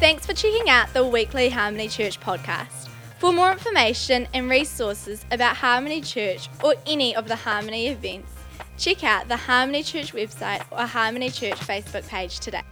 Thanks 0.00 0.24
for 0.24 0.32
checking 0.32 0.70
out 0.70 0.90
the 0.94 1.04
weekly 1.04 1.50
Harmony 1.50 1.86
Church 1.86 2.18
podcast. 2.18 2.88
For 3.18 3.34
more 3.34 3.52
information 3.52 4.26
and 4.32 4.48
resources 4.48 5.26
about 5.30 5.56
Harmony 5.56 6.00
Church 6.00 6.48
or 6.64 6.74
any 6.86 7.14
of 7.14 7.28
the 7.28 7.36
Harmony 7.36 7.88
events, 7.88 8.32
check 8.78 9.04
out 9.04 9.28
the 9.28 9.36
Harmony 9.36 9.82
Church 9.82 10.14
website 10.14 10.64
or 10.70 10.86
Harmony 10.86 11.28
Church 11.28 11.56
Facebook 11.56 12.08
page 12.08 12.40
today. 12.40 12.62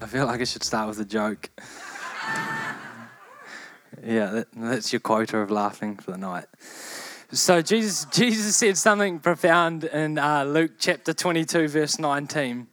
I 0.00 0.06
feel 0.06 0.24
like 0.24 0.40
I 0.40 0.44
should 0.44 0.62
start 0.62 0.88
with 0.88 0.98
a 1.00 1.04
joke. 1.04 1.50
yeah, 4.02 4.30
that, 4.30 4.46
that's 4.56 4.94
your 4.94 5.00
quota 5.00 5.36
of 5.40 5.50
laughing 5.50 5.98
for 5.98 6.12
the 6.12 6.18
night. 6.18 6.46
So 7.32 7.60
Jesus, 7.60 8.06
Jesus 8.06 8.56
said 8.56 8.78
something 8.78 9.18
profound 9.18 9.84
in 9.84 10.16
uh, 10.16 10.44
Luke 10.44 10.72
chapter 10.78 11.12
22, 11.12 11.68
verse 11.68 11.98
19. 11.98 12.66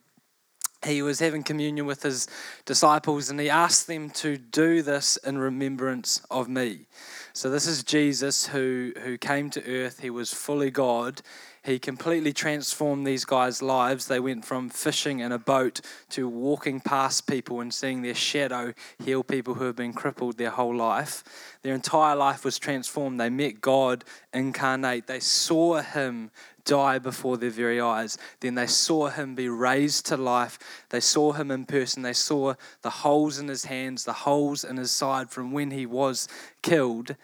He 0.86 1.02
was 1.02 1.20
having 1.20 1.44
communion 1.44 1.86
with 1.86 2.04
his 2.04 2.28
disciples 2.66 3.30
and 3.30 3.40
he 3.40 3.50
asked 3.50 3.88
them 3.88 4.10
to 4.12 4.38
do 4.38 4.82
this 4.82 5.18
in 5.18 5.38
remembrance 5.38 6.22
of 6.30 6.48
me. 6.48 6.86
So 7.34 7.50
this 7.50 7.68
is 7.68 7.84
Jesus 7.84 8.48
who, 8.48 8.94
who 9.04 9.18
came 9.18 9.50
to 9.52 9.66
earth. 9.66 10.00
He 10.00 10.10
was 10.10 10.34
fully 10.34 10.72
God 10.72 11.22
he 11.68 11.80
completely 11.80 12.32
transformed 12.32 13.06
these 13.06 13.26
guys' 13.26 13.62
lives. 13.62 14.08
They 14.08 14.22
went 14.22 14.46
from 14.46 14.70
fishing 14.70 15.20
in 15.20 15.34
a 15.34 15.38
boat 15.38 15.82
to 16.12 16.30
walking 16.30 16.80
past 16.80 17.28
people 17.28 17.60
and 17.60 17.74
seeing 17.74 18.02
their 18.02 18.16
shadow 18.16 18.74
heal 19.04 19.22
people 19.22 19.56
who 19.56 19.66
have 19.66 19.76
been 19.76 19.92
crippled 19.92 20.38
their 20.38 20.52
whole 20.52 20.74
life. 20.74 21.26
Their 21.64 21.76
entire 21.76 22.16
life 22.16 22.46
was 22.46 22.58
transformed. 22.58 23.20
They 23.20 23.30
met 23.30 23.60
God 23.60 24.06
incarnate. 24.34 25.08
They 25.08 25.20
saw 25.20 25.82
Him 25.82 26.32
die 26.64 27.00
before 27.00 27.36
their 27.36 27.50
very 27.50 27.82
eyes. 27.82 28.18
Then 28.40 28.56
they 28.56 28.68
saw 28.68 29.10
Him 29.10 29.36
be 29.36 29.50
raised 29.50 30.06
to 30.06 30.16
life. 30.16 30.58
They 30.90 31.02
saw 31.02 31.34
Him 31.34 31.52
in 31.52 31.66
person. 31.66 32.02
They 32.02 32.14
saw 32.14 32.54
the 32.82 32.90
holes 32.90 33.40
in 33.40 33.50
His 33.50 33.66
hands, 33.66 34.06
the 34.06 34.14
holes 34.14 34.64
in 34.64 34.78
His 34.78 34.92
side 34.92 35.32
from 35.32 35.52
when 35.52 35.72
He 35.72 35.86
was 35.86 36.30
killed. 36.62 37.18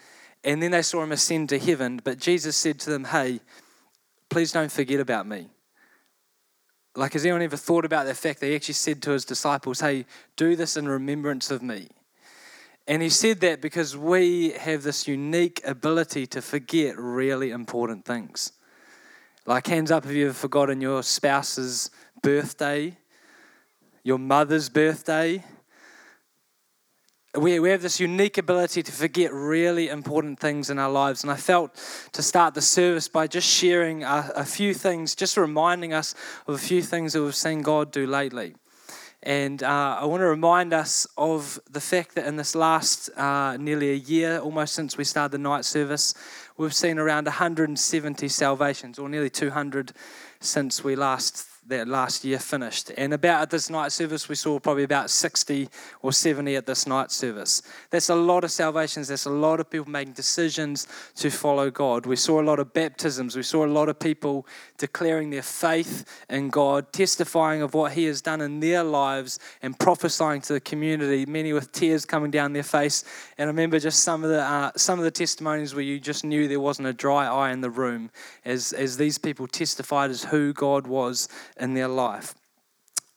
And 0.44 0.62
then 0.62 0.72
they 0.72 0.82
saw 0.82 1.02
Him 1.02 1.14
ascend 1.14 1.48
to 1.50 1.60
heaven. 1.60 2.02
But 2.04 2.20
Jesus 2.20 2.58
said 2.58 2.78
to 2.82 2.90
them, 2.90 3.06
Hey, 3.06 3.40
please 4.34 4.52
don't 4.52 4.72
forget 4.72 5.00
about 5.00 5.28
me. 5.28 5.48
Like, 6.96 7.14
has 7.14 7.24
anyone 7.24 7.44
ever 7.44 7.56
thought 7.56 7.86
about 7.86 8.08
the 8.08 8.16
fact 8.16 8.40
that 8.40 8.48
he 8.48 8.56
actually 8.56 8.74
said 8.74 9.00
to 9.04 9.12
his 9.12 9.26
disciples, 9.26 9.80
hey, 9.80 10.08
do 10.36 10.56
this 10.56 10.76
in 10.76 10.88
remembrance 10.88 11.52
of 11.52 11.62
me? 11.62 11.88
And 12.88 13.04
he 13.04 13.10
said 13.10 13.42
that 13.42 13.62
because 13.62 13.96
we 13.96 14.50
have 14.54 14.82
this 14.82 15.08
unique 15.08 15.62
ability 15.64 16.26
to 16.28 16.42
forget 16.42 16.98
really 16.98 17.52
important 17.52 18.06
things. 18.06 18.54
Like, 19.46 19.68
hands 19.68 19.92
up 19.92 20.04
if 20.04 20.12
you've 20.12 20.36
forgotten 20.36 20.82
your 20.82 21.04
spouse's 21.04 21.92
birthday, 22.24 22.98
your 24.04 24.18
mother's 24.18 24.68
birthday, 24.68 25.44
we, 27.36 27.60
we 27.60 27.70
have 27.72 27.82
this 27.82 28.00
unique 28.00 28.38
ability 28.38 28.84
to 28.84 28.92
forget 28.92 29.34
really 29.34 29.90
important 29.90 30.40
things 30.40 30.70
in 30.70 30.78
our 30.78 30.92
lives. 30.92 31.24
And 31.24 31.32
I 31.32 31.36
felt 31.36 31.74
to 32.12 32.22
start 32.22 32.54
the 32.54 32.62
service 32.62 33.08
by 33.08 33.26
just 33.26 33.48
sharing 33.48 34.04
a, 34.04 34.32
a 34.36 34.46
few 34.46 34.74
things, 34.74 35.16
just 35.16 35.36
reminding 35.36 35.94
us 35.94 36.14
of 36.48 36.56
a 36.56 36.60
few 36.60 36.84
things 36.84 37.14
that 37.14 37.24
we've 37.24 37.36
seen 37.36 37.64
God 37.64 37.92
do 37.92 38.06
lately. 38.06 38.56
And 39.24 39.64
uh, 39.64 39.98
I 40.02 40.06
want 40.06 40.22
to 40.22 40.28
remind 40.28 40.74
us 40.74 41.08
of 41.18 41.60
the 41.72 41.80
fact 41.80 42.16
that 42.16 42.28
in 42.28 42.36
this 42.36 42.56
last 42.56 43.10
uh, 43.18 43.58
nearly 43.58 43.92
a 43.92 43.96
year, 43.96 44.40
almost 44.40 44.76
since 44.76 44.98
we 44.98 45.06
started 45.06 45.32
the 45.32 45.38
night 45.38 45.66
service, 45.66 46.14
we've 46.58 46.74
seen 46.74 47.00
around 47.00 47.26
170 47.26 48.28
salvations, 48.28 49.00
or 49.00 49.08
nearly 49.08 49.30
200 49.30 49.94
since 50.42 50.84
we 50.84 50.96
last 50.96 51.48
that 51.68 51.88
last 51.88 52.26
year 52.26 52.40
finished. 52.40 52.92
And 52.98 53.14
about 53.14 53.44
at 53.44 53.50
this 53.50 53.70
night 53.70 53.92
service, 53.92 54.28
we 54.28 54.36
saw 54.36 54.60
probably 54.60 54.84
about 54.84 55.10
60 55.10 55.70
or 56.02 56.12
70 56.12 56.56
at 56.56 56.66
this 56.66 56.86
night 56.86 57.12
service. 57.12 57.62
That's 57.90 58.10
a 58.10 58.16
lot 58.16 58.44
of 58.44 58.52
salvations. 58.52 59.08
That's 59.08 59.26
a 59.26 59.32
lot 59.32 59.60
of 59.60 59.70
people 59.70 59.90
making 59.90 60.14
decisions 60.14 60.88
to 61.16 61.30
follow 61.30 61.72
God. 61.72 62.06
We 62.06 62.16
saw 62.16 62.42
a 62.42 62.44
lot 62.44 62.60
of 62.60 62.74
baptisms. 62.74 63.36
We 63.36 63.44
saw 63.44 63.66
a 63.66 63.68
lot 63.68 63.88
of 63.88 63.98
people 63.98 64.46
declaring 64.78 65.30
their 65.30 65.42
faith 65.42 66.06
in 66.30 66.50
God, 66.50 66.92
testifying 66.92 67.62
of 67.62 67.74
what 67.74 67.94
He 67.94 68.06
has 68.06 68.22
done 68.22 68.42
in 68.42 68.60
their 68.60 68.84
lives, 68.84 69.40
and 69.62 69.78
prophesying 69.80 70.42
to 70.42 70.54
the 70.54 70.60
community, 70.60 71.26
many 71.26 71.54
with 71.54 71.72
tears 71.72 72.06
coming 72.06 72.32
down 72.32 72.54
their 72.54 72.64
face. 72.64 73.06
And 73.38 73.48
I 73.48 73.52
remember 73.52 73.80
just 73.80 74.04
some 74.04 74.24
of 74.24 74.30
the, 74.30 74.42
uh, 74.42 74.72
some 74.76 75.00
of 75.00 75.06
the 75.06 75.12
testimonies 75.12 75.74
where 75.74 75.84
you 75.84 76.00
just 76.00 76.26
knew 76.26 76.48
there 76.48 76.60
wasn't 76.60 76.90
a 76.90 76.94
dry 76.94 77.26
eye 77.26 77.52
in 77.52 77.62
the 77.62 77.70
room 77.70 78.12
as, 78.44 78.74
as 78.74 78.98
these 78.98 79.18
people 79.18 79.48
testified 79.48 80.12
as 80.12 80.26
who 80.26 80.52
God 80.52 80.88
was 80.88 81.30
in 81.60 81.74
their 81.74 81.88
life. 81.88 82.36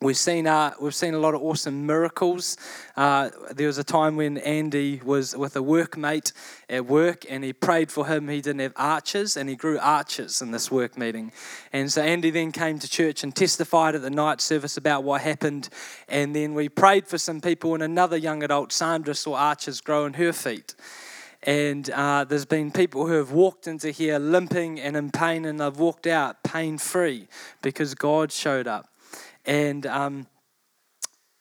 We've 0.03 0.15
seen, 0.15 0.47
uh, 0.47 0.75
we've 0.79 0.95
seen 0.95 1.15
a 1.15 1.19
lot 1.19 1.35
of 1.35 1.43
awesome 1.43 1.87
miracles. 1.87 2.59
Uh, 2.99 3.31
there 3.55 3.67
was 3.67 3.79
a 3.79 3.83
time 3.83 4.15
when 4.15 4.37
Andy 4.37 5.01
was 5.03 5.35
with 5.35 5.57
a 5.57 5.61
workmate 5.61 6.33
at 6.69 6.85
work 6.85 7.25
and 7.31 7.43
he 7.43 7.55
prayed 7.55 7.91
for 7.91 8.07
him. 8.07 8.29
He 8.29 8.43
didn't 8.43 8.61
have 8.61 8.75
arches 8.77 9.39
and 9.39 9.49
he 9.49 9.57
grew 9.57 9.79
arches 9.79 10.43
in 10.43 10.51
this 10.51 10.71
work 10.71 10.99
meeting. 10.99 11.33
And 11.73 11.91
so 11.91 12.03
Andy 12.03 12.31
then 12.31 12.53
came 12.53 12.79
to 12.79 12.89
church 12.89 13.25
and 13.25 13.35
testified 13.35 13.95
at 13.95 14.03
the 14.03 14.11
night 14.11 14.43
service 14.43 14.77
about 14.77 15.03
what 15.03 15.23
happened. 15.23 15.71
And 16.09 16.37
then 16.37 16.53
we 16.53 16.69
prayed 16.69 17.09
for 17.09 17.17
some 17.17 17.41
people, 17.41 17.73
and 17.73 17.83
another 17.83 18.19
young 18.19 18.43
adult, 18.43 18.73
Sandra, 18.73 19.15
saw 19.15 19.35
arches 19.35 19.81
grow 19.81 20.05
in 20.05 20.13
her 20.13 20.35
feet. 20.35 20.75
And 21.47 21.89
uh, 21.91 22.25
there's 22.25 22.45
been 22.45 22.73
people 22.73 23.07
who 23.07 23.13
have 23.15 23.31
walked 23.31 23.69
into 23.69 23.93
here 23.93 24.19
limping 24.19 24.81
and 24.81 24.97
in 24.97 25.11
pain, 25.11 25.45
and 25.45 25.61
they've 25.61 25.79
walked 25.79 26.09
out 26.09 26.43
pain 26.43 26.77
free 26.77 27.29
because 27.63 27.95
God 27.95 28.33
showed 28.33 28.67
up. 28.67 28.89
And 29.45 29.87
um, 29.87 30.27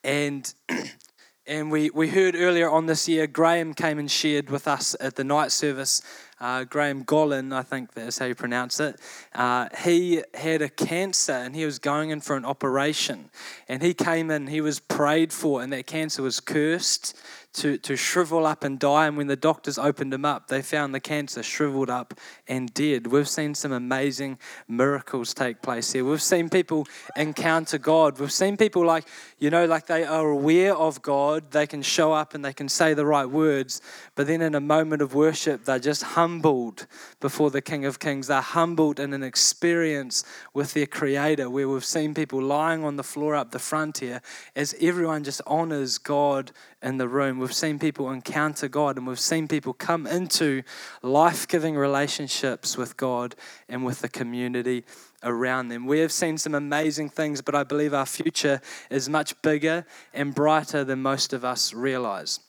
and 0.03 0.53
and 1.47 1.71
we, 1.71 1.89
we 1.89 2.09
heard 2.09 2.35
earlier 2.35 2.69
on 2.69 2.85
this 2.85 3.07
year, 3.07 3.27
Graham 3.27 3.73
came 3.73 3.99
and 3.99 4.09
shared 4.09 4.49
with 4.49 4.67
us 4.67 4.95
at 4.99 5.15
the 5.15 5.23
night 5.23 5.51
service. 5.51 6.01
Uh, 6.39 6.63
Graham 6.63 7.03
Gollin, 7.03 7.53
I 7.53 7.61
think 7.61 7.93
that's 7.93 8.17
how 8.17 8.25
you 8.25 8.35
pronounce 8.35 8.79
it. 8.79 8.99
Uh, 9.33 9.69
he 9.83 10.23
had 10.33 10.61
a 10.61 10.69
cancer 10.69 11.33
and 11.33 11.55
he 11.55 11.65
was 11.65 11.79
going 11.79 12.09
in 12.09 12.21
for 12.21 12.35
an 12.35 12.45
operation. 12.45 13.29
And 13.69 13.81
he 13.81 13.93
came 13.93 14.31
in, 14.31 14.47
he 14.47 14.59
was 14.59 14.79
prayed 14.79 15.31
for, 15.31 15.61
and 15.61 15.71
that 15.71 15.87
cancer 15.87 16.21
was 16.21 16.39
cursed 16.39 17.15
to, 17.55 17.77
to 17.77 17.95
shrivel 17.95 18.45
up 18.45 18.63
and 18.63 18.77
die. 18.77 19.07
And 19.07 19.17
when 19.17 19.27
the 19.27 19.35
doctors 19.35 19.77
opened 19.77 20.13
him 20.13 20.25
up, 20.25 20.47
they 20.47 20.61
found 20.61 20.93
the 20.93 20.99
cancer 20.99 21.41
shriveled 21.41 21.89
up 21.89 22.13
and 22.47 22.73
dead. 22.73 23.07
We've 23.07 23.29
seen 23.29 23.55
some 23.55 23.71
amazing 23.71 24.39
miracles 24.67 25.33
take 25.33 25.61
place 25.61 25.93
here. 25.93 26.03
We've 26.03 26.21
seen 26.21 26.49
people 26.49 26.85
encounter 27.15 27.77
God. 27.77 28.19
We've 28.19 28.31
seen 28.31 28.57
people 28.57 28.85
like, 28.85 29.07
you 29.39 29.49
know, 29.49 29.65
like 29.65 29.87
they 29.87 30.03
are 30.03 30.29
aware 30.29 30.75
of 30.75 31.01
God. 31.01 31.51
They 31.51 31.65
can 31.65 31.81
show 31.81 32.11
up 32.11 32.33
and 32.33 32.43
they 32.43 32.53
can 32.53 32.67
say 32.67 32.93
the 32.93 33.05
right 33.05 33.25
words. 33.25 33.81
But 34.15 34.27
then 34.27 34.41
in 34.41 34.53
a 34.53 34.61
moment 34.61 35.01
of 35.01 35.15
worship, 35.15 35.65
they're 35.65 35.79
just 35.79 36.03
humbled 36.03 36.87
before 37.21 37.51
the 37.51 37.61
King 37.61 37.85
of 37.85 37.99
Kings. 37.99 38.27
They're 38.27 38.41
humbled 38.41 38.99
in 38.99 39.13
an 39.13 39.23
experience 39.23 40.25
with 40.53 40.73
their 40.73 40.87
Creator 40.87 41.49
where 41.49 41.69
we've 41.69 41.85
seen 41.85 42.13
people 42.13 42.41
lying 42.41 42.83
on 42.83 42.97
the 42.97 43.03
floor 43.03 43.33
up 43.33 43.51
the 43.51 43.59
front 43.59 43.99
here 43.99 44.21
as 44.55 44.75
everyone 44.81 45.23
just 45.23 45.41
honors 45.47 45.97
God 45.97 46.51
in 46.85 46.97
the 46.99 47.07
room. 47.07 47.39
We've 47.39 47.51
seen 47.51 47.79
people 47.79 48.11
encounter 48.11 48.67
God 48.67 48.97
and 48.97 49.07
we've 49.07 49.19
seen 49.19 49.47
people 49.47 49.73
come 49.73 50.05
into 50.05 50.61
life 51.01 51.47
giving 51.47 51.75
relationships 51.75 52.77
with 52.77 52.95
God 52.95 53.35
and 53.67 53.83
with 53.83 54.01
the 54.01 54.07
community 54.07 54.85
around 55.23 55.69
them. 55.69 55.87
We 55.87 55.99
have 55.99 56.11
seen 56.11 56.37
some 56.37 56.53
amazing 56.53 57.09
things, 57.09 57.41
but 57.41 57.55
I 57.55 57.63
believe 57.63 57.95
our 57.95 58.05
future 58.05 58.61
is 58.91 59.09
much 59.09 59.41
bigger 59.41 59.85
and 60.13 60.35
brighter 60.35 60.83
than 60.83 61.01
most 61.01 61.33
of 61.33 61.43
us 61.43 61.73
realize 61.73 62.39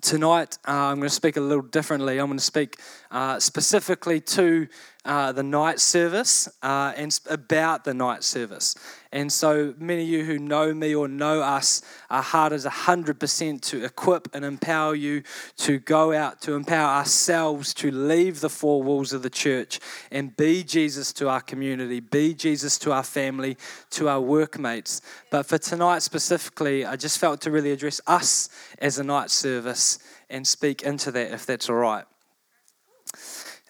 tonight 0.00 0.56
uh, 0.66 0.72
I'm 0.72 0.96
going 0.96 1.08
to 1.08 1.14
speak 1.14 1.36
a 1.36 1.40
little 1.40 1.62
differently. 1.62 2.18
I'm 2.18 2.26
going 2.26 2.38
to 2.38 2.44
speak 2.44 2.78
uh, 3.10 3.40
specifically 3.40 4.20
to 4.20 4.68
uh, 5.04 5.32
the 5.32 5.42
night 5.42 5.80
service 5.80 6.48
uh, 6.62 6.92
and 6.96 7.18
about 7.28 7.84
the 7.84 7.94
night 7.94 8.22
service. 8.22 8.74
And 9.12 9.32
so, 9.32 9.74
many 9.78 10.02
of 10.02 10.08
you 10.08 10.24
who 10.24 10.38
know 10.38 10.72
me 10.72 10.94
or 10.94 11.08
know 11.08 11.40
us, 11.40 11.82
our 12.10 12.22
heart 12.22 12.52
is 12.52 12.64
100% 12.64 13.60
to 13.62 13.84
equip 13.84 14.32
and 14.34 14.44
empower 14.44 14.94
you 14.94 15.22
to 15.56 15.78
go 15.78 16.12
out, 16.12 16.40
to 16.42 16.54
empower 16.54 16.98
ourselves 16.98 17.74
to 17.74 17.90
leave 17.90 18.40
the 18.40 18.50
four 18.50 18.82
walls 18.82 19.12
of 19.12 19.22
the 19.22 19.30
church 19.30 19.80
and 20.12 20.36
be 20.36 20.62
Jesus 20.62 21.12
to 21.14 21.28
our 21.28 21.40
community, 21.40 21.98
be 21.98 22.34
Jesus 22.34 22.78
to 22.80 22.92
our 22.92 23.02
family, 23.02 23.56
to 23.90 24.08
our 24.08 24.20
workmates. 24.20 25.00
But 25.30 25.46
for 25.46 25.58
tonight 25.58 26.02
specifically, 26.02 26.84
I 26.84 26.96
just 26.96 27.18
felt 27.18 27.40
to 27.40 27.50
really 27.50 27.72
address 27.72 28.00
us 28.06 28.48
as 28.78 28.98
a 28.98 29.04
night 29.04 29.30
service 29.30 29.98
and 30.28 30.46
speak 30.46 30.82
into 30.82 31.10
that 31.10 31.32
if 31.32 31.46
that's 31.46 31.68
all 31.68 31.76
right. 31.76 32.04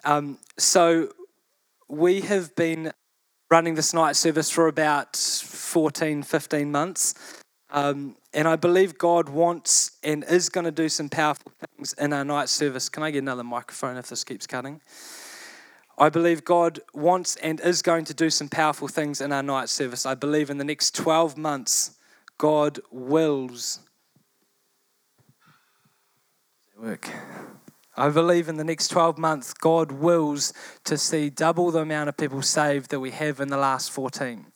Um, 0.04 0.38
so, 0.58 1.12
we 1.88 2.20
have 2.22 2.54
been 2.54 2.92
running 3.50 3.74
this 3.74 3.92
night 3.92 4.14
service 4.14 4.48
for 4.48 4.68
about 4.68 5.16
14, 5.16 6.22
15 6.22 6.70
months. 6.70 7.14
Um, 7.70 8.16
and 8.32 8.46
I 8.46 8.56
believe 8.56 8.96
God 8.96 9.28
wants 9.28 9.92
and 10.02 10.24
is 10.24 10.48
going 10.48 10.64
to 10.64 10.70
do 10.70 10.88
some 10.88 11.08
powerful 11.08 11.52
things 11.58 11.92
in 11.94 12.12
our 12.12 12.24
night 12.24 12.48
service. 12.48 12.88
Can 12.88 13.02
I 13.02 13.10
get 13.10 13.18
another 13.18 13.44
microphone 13.44 13.96
if 13.96 14.08
this 14.08 14.24
keeps 14.24 14.46
cutting? 14.46 14.80
I 15.98 16.08
believe 16.08 16.44
God 16.44 16.80
wants 16.94 17.36
and 17.36 17.60
is 17.60 17.82
going 17.82 18.04
to 18.06 18.14
do 18.14 18.30
some 18.30 18.48
powerful 18.48 18.88
things 18.88 19.20
in 19.20 19.32
our 19.32 19.42
night 19.42 19.68
service. 19.68 20.06
I 20.06 20.14
believe 20.14 20.48
in 20.48 20.58
the 20.58 20.64
next 20.64 20.94
12 20.94 21.36
months, 21.36 21.98
God 22.38 22.80
wills 22.90 23.80
work. 26.78 27.10
I 27.96 28.08
believe 28.08 28.48
in 28.48 28.56
the 28.56 28.64
next 28.64 28.88
12 28.88 29.18
months, 29.18 29.52
God 29.52 29.92
wills 29.92 30.52
to 30.84 30.96
see 30.96 31.28
double 31.28 31.70
the 31.70 31.80
amount 31.80 32.08
of 32.08 32.16
people 32.16 32.42
saved 32.42 32.90
that 32.90 33.00
we 33.00 33.10
have 33.10 33.40
in 33.40 33.48
the 33.48 33.56
last 33.56 33.90
14. 33.90 34.46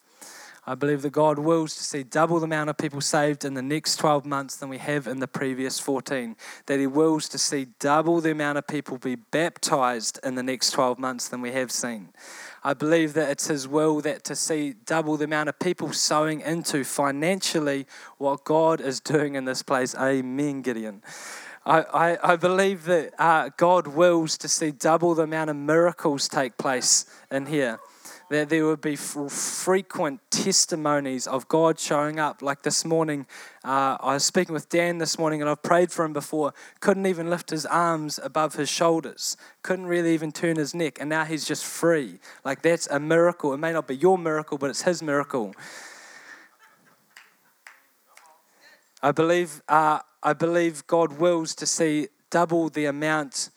I 0.67 0.75
believe 0.75 1.03
that 1.03 1.11
God 1.11 1.39
wills 1.39 1.75
to 1.77 1.83
see 1.83 2.05
double 2.05 2.39
the 2.39 2.47
amount 2.47 2.71
of 2.71 2.79
people 2.79 3.03
saved 3.03 3.45
in 3.45 3.53
the 3.53 3.61
next 3.61 3.97
12 3.97 4.25
months 4.25 4.57
than 4.57 4.71
we 4.71 4.79
have 4.79 5.07
in 5.07 5.21
the 5.21 5.29
previous 5.29 5.79
14. 5.79 6.37
That 6.67 6.81
He 6.81 6.87
wills 6.87 7.29
to 7.31 7.39
see 7.39 7.67
double 7.81 8.23
the 8.23 8.31
amount 8.31 8.57
of 8.57 8.67
people 8.67 8.97
be 8.97 9.17
baptized 9.17 10.19
in 10.25 10.37
the 10.37 10.43
next 10.43 10.71
12 10.71 10.99
months 10.99 11.29
than 11.29 11.43
we 11.43 11.53
have 11.53 11.71
seen. 11.71 12.09
I 12.63 12.73
believe 12.73 13.13
that 13.13 13.29
it's 13.29 13.49
His 13.49 13.69
will 13.69 14.01
that 14.03 14.25
to 14.25 14.35
see 14.35 14.73
double 14.87 15.19
the 15.19 15.27
amount 15.27 15.51
of 15.51 15.59
people 15.59 15.93
sowing 15.93 16.41
into 16.41 16.83
financially 16.83 17.87
what 18.17 18.45
God 18.45 18.81
is 18.81 19.01
doing 19.01 19.35
in 19.35 19.45
this 19.45 19.63
place. 19.63 19.95
Amen, 19.95 20.63
Gideon. 20.63 21.03
I, 21.67 22.19
I, 22.23 22.37
believe 22.37 22.85
that 22.85 23.15
uh, 23.19 23.49
God 23.57 23.87
wills 23.87 24.37
to 24.39 24.49
see 24.49 24.71
double 24.71 25.15
the 25.15 25.23
amount 25.23 25.49
of 25.49 25.57
miracles 25.57 26.29
take 26.29 26.59
place 26.59 27.07
in 27.31 27.47
here 27.47 27.81
that 28.31 28.49
there 28.49 28.67
would 28.67 28.81
be 28.81 28.97
frequent 28.97 30.21
testimonies 30.31 31.27
of 31.27 31.47
God 31.49 31.79
showing 31.79 32.19
up. 32.19 32.43
Like 32.43 32.63
this 32.63 32.85
morning, 32.85 33.27
uh, 33.65 33.97
I 34.01 34.15
was 34.15 34.25
speaking 34.25 34.53
with 34.55 34.69
Dan 34.69 34.99
this 34.99 35.19
morning 35.19 35.41
and 35.41 35.51
I've 35.51 35.63
prayed 35.63 35.93
for 35.93 36.05
him 36.05 36.13
before. 36.13 36.55
Couldn't 36.81 37.07
even 37.07 37.31
lift 37.31 37.51
his 37.51 37.67
arms 37.67 38.19
above 38.23 38.55
his 38.55 38.69
shoulders, 38.69 39.37
couldn't 39.63 39.87
really 39.87 40.15
even 40.15 40.33
turn 40.33 40.57
his 40.57 40.75
neck, 40.75 40.99
and 41.01 41.09
now 41.09 41.25
he's 41.25 41.45
just 41.45 41.65
free. 41.65 42.19
Like 42.45 42.63
that's 42.63 42.87
a 42.89 42.99
miracle. 42.99 43.53
It 43.53 43.59
may 43.59 43.73
not 43.73 43.87
be 43.87 43.97
your 43.97 44.19
miracle, 44.19 44.59
but 44.59 44.71
it's 44.71 44.83
his 44.83 45.03
miracle. 45.03 45.55
I 49.03 49.13
believe, 49.13 49.63
uh, 49.69 50.01
I 50.27 50.33
believe 50.33 50.87
God 50.87 51.19
wills 51.19 51.55
to 51.57 51.67
see 51.67 52.09
double 52.31 52.71
the 52.71 52.87
amount 52.87 53.51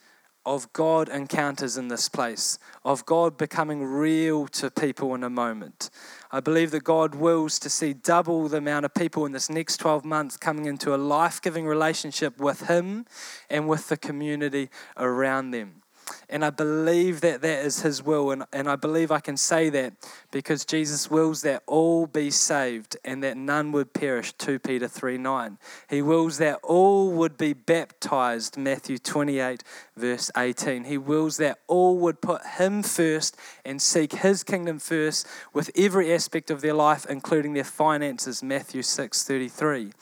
of 0.46 0.72
God 0.74 1.08
encounters 1.08 1.78
in 1.78 1.88
this 1.88 2.10
place, 2.10 2.60
of 2.84 3.06
God 3.06 3.38
becoming 3.38 3.86
real 3.86 4.48
to 4.48 4.70
people 4.70 5.16
in 5.16 5.24
a 5.24 5.30
moment. 5.30 5.90
I 6.30 6.42
believe 6.42 6.72
that 6.72 6.84
God 6.84 7.16
wills 7.16 7.58
to 7.60 7.70
see 7.70 7.94
double 7.94 8.50
the 8.50 8.58
amount 8.58 8.84
of 8.84 8.94
people 8.94 9.26
in 9.26 9.32
this 9.32 9.50
next 9.50 9.78
12 9.78 10.04
months 10.04 10.36
coming 10.36 10.66
into 10.66 10.94
a 10.94 10.98
life 10.98 11.42
giving 11.42 11.66
relationship 11.66 12.38
with 12.38 12.68
Him 12.68 13.06
and 13.50 13.70
with 13.70 13.88
the 13.88 13.98
community 13.98 14.70
around 14.98 15.52
them. 15.52 15.84
And 16.30 16.44
I 16.44 16.50
believe 16.50 17.22
that 17.22 17.42
that 17.42 17.66
is 17.66 17.84
His 17.84 18.04
will. 18.04 18.32
And, 18.32 18.44
and 18.52 18.70
I 18.70 18.76
believe 18.76 19.12
I 19.12 19.22
can 19.22 19.38
say 19.38 19.70
that 19.70 19.94
because 20.30 20.66
Jesus 20.66 21.10
wills 21.10 21.42
that 21.44 21.64
all 21.66 22.06
be 22.06 22.30
saved 22.32 22.98
and 23.06 23.24
that 23.24 23.38
none 23.38 23.72
would 23.72 23.94
perish. 23.94 24.34
2 24.34 24.60
Peter 24.60 24.90
3 24.90 25.18
9. 25.18 25.58
He 25.90 26.02
wills 26.02 26.38
that 26.40 26.60
all 26.64 27.12
would 27.12 27.38
be 27.38 27.54
baptized. 27.54 28.58
Matthew 28.58 28.98
28, 28.98 29.64
verse 29.96 30.30
18. 30.36 30.84
He 30.84 30.98
wills 30.98 31.38
that 31.38 31.60
all 31.68 31.98
would 32.00 32.20
put 32.20 32.46
Him 32.46 32.84
first 32.84 33.38
and 33.64 33.82
seek 33.82 34.12
His 34.14 34.44
kingdom 34.44 34.80
first 34.80 35.26
with 35.54 35.72
every 35.78 36.14
aspect 36.14 36.52
of 36.52 36.60
their 36.60 36.74
life, 36.74 37.06
including 37.10 37.54
their 37.54 37.64
finances. 37.64 38.44
Matthew 38.44 38.82
6 38.82 39.24
33. 39.24 39.94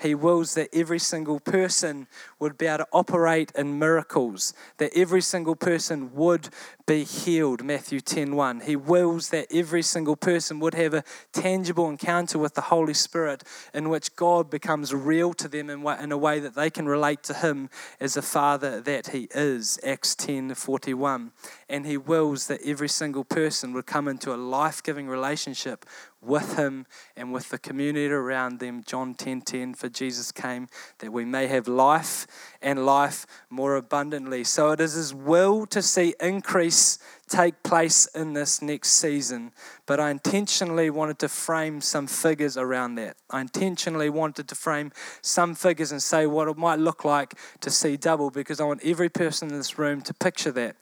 He 0.00 0.14
wills 0.14 0.54
that 0.54 0.68
every 0.72 0.98
single 0.98 1.40
person 1.40 2.06
would 2.38 2.56
be 2.56 2.66
able 2.66 2.84
to 2.84 2.88
operate 2.92 3.52
in 3.54 3.78
miracles, 3.78 4.54
that 4.78 4.90
every 4.94 5.20
single 5.20 5.54
person 5.54 5.69
would 6.14 6.48
be 6.86 7.04
healed. 7.04 7.62
Matthew 7.62 8.00
10:1. 8.00 8.60
He 8.62 8.76
wills 8.76 9.28
that 9.28 9.46
every 9.52 9.82
single 9.82 10.16
person 10.16 10.58
would 10.60 10.74
have 10.74 10.94
a 10.94 11.04
tangible 11.32 11.88
encounter 11.88 12.38
with 12.38 12.54
the 12.54 12.62
Holy 12.62 12.94
Spirit 12.94 13.44
in 13.72 13.88
which 13.88 14.16
God 14.16 14.50
becomes 14.50 14.92
real 14.92 15.32
to 15.34 15.48
them 15.48 15.70
in 15.70 16.12
a 16.12 16.18
way 16.18 16.40
that 16.40 16.54
they 16.54 16.70
can 16.70 16.86
relate 16.86 17.22
to 17.24 17.34
Him 17.34 17.70
as 18.00 18.16
a 18.16 18.22
Father 18.22 18.80
that 18.80 19.08
He 19.08 19.28
is. 19.34 19.78
Acts 19.84 20.14
10:41. 20.14 21.32
And 21.68 21.86
He 21.86 21.96
wills 21.96 22.48
that 22.48 22.60
every 22.64 22.88
single 22.88 23.24
person 23.24 23.72
would 23.72 23.86
come 23.86 24.08
into 24.08 24.34
a 24.34 24.36
life-giving 24.36 25.08
relationship 25.08 25.86
with 26.22 26.56
him 26.56 26.86
and 27.16 27.32
with 27.32 27.48
the 27.48 27.58
community 27.58 28.12
around 28.12 28.58
them. 28.58 28.82
John 28.84 29.14
10:10 29.14 29.30
10, 29.30 29.40
10, 29.42 29.74
for 29.74 29.88
Jesus 29.88 30.32
came 30.32 30.68
that 30.98 31.12
we 31.12 31.24
may 31.24 31.46
have 31.46 31.68
life 31.68 32.26
and 32.60 32.84
life 32.84 33.26
more 33.48 33.76
abundantly. 33.76 34.44
So 34.44 34.70
it 34.70 34.80
is 34.80 34.94
his 34.94 35.14
will 35.14 35.66
to 35.66 35.82
see 35.82 36.14
increase 36.20 36.98
take 37.28 37.62
place 37.62 38.06
in 38.06 38.32
this 38.32 38.60
next 38.60 38.90
season, 38.92 39.52
but 39.86 40.00
I 40.00 40.10
intentionally 40.10 40.90
wanted 40.90 41.20
to 41.20 41.28
frame 41.28 41.80
some 41.80 42.08
figures 42.08 42.56
around 42.56 42.96
that. 42.96 43.16
I 43.30 43.40
intentionally 43.40 44.10
wanted 44.10 44.48
to 44.48 44.56
frame 44.56 44.90
some 45.22 45.54
figures 45.54 45.92
and 45.92 46.02
say 46.02 46.26
what 46.26 46.48
it 46.48 46.56
might 46.56 46.80
look 46.80 47.04
like 47.04 47.34
to 47.60 47.70
see 47.70 47.96
double 47.96 48.30
because 48.30 48.60
I 48.60 48.64
want 48.64 48.80
every 48.84 49.08
person 49.08 49.48
in 49.48 49.56
this 49.56 49.78
room 49.78 50.02
to 50.02 50.12
picture 50.14 50.50
that. 50.52 50.74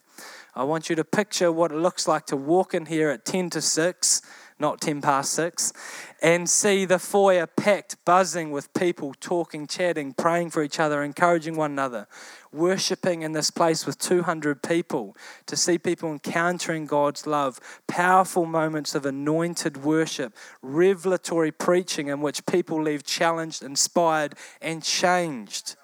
I 0.54 0.64
want 0.64 0.88
you 0.88 0.96
to 0.96 1.04
picture 1.04 1.52
what 1.52 1.70
it 1.70 1.76
looks 1.76 2.08
like 2.08 2.26
to 2.26 2.36
walk 2.36 2.72
in 2.72 2.86
here 2.86 3.10
at 3.10 3.26
10 3.26 3.50
to 3.50 3.60
6 3.60 4.22
not 4.60 4.80
10 4.80 5.00
past 5.00 5.32
6, 5.32 5.72
and 6.20 6.48
see 6.48 6.84
the 6.84 6.98
foyer 6.98 7.46
packed, 7.46 7.96
buzzing 8.04 8.50
with 8.50 8.72
people 8.74 9.14
talking, 9.20 9.66
chatting, 9.66 10.12
praying 10.12 10.50
for 10.50 10.62
each 10.62 10.80
other, 10.80 11.02
encouraging 11.02 11.56
one 11.56 11.72
another, 11.72 12.06
worshipping 12.52 13.22
in 13.22 13.32
this 13.32 13.50
place 13.50 13.86
with 13.86 13.98
200 13.98 14.62
people, 14.62 15.16
to 15.46 15.56
see 15.56 15.78
people 15.78 16.10
encountering 16.10 16.86
God's 16.86 17.26
love, 17.26 17.60
powerful 17.86 18.46
moments 18.46 18.94
of 18.94 19.06
anointed 19.06 19.84
worship, 19.84 20.34
revelatory 20.62 21.52
preaching 21.52 22.08
in 22.08 22.20
which 22.20 22.46
people 22.46 22.82
leave 22.82 23.04
challenged, 23.04 23.62
inspired, 23.62 24.34
and 24.60 24.82
changed. 24.82 25.76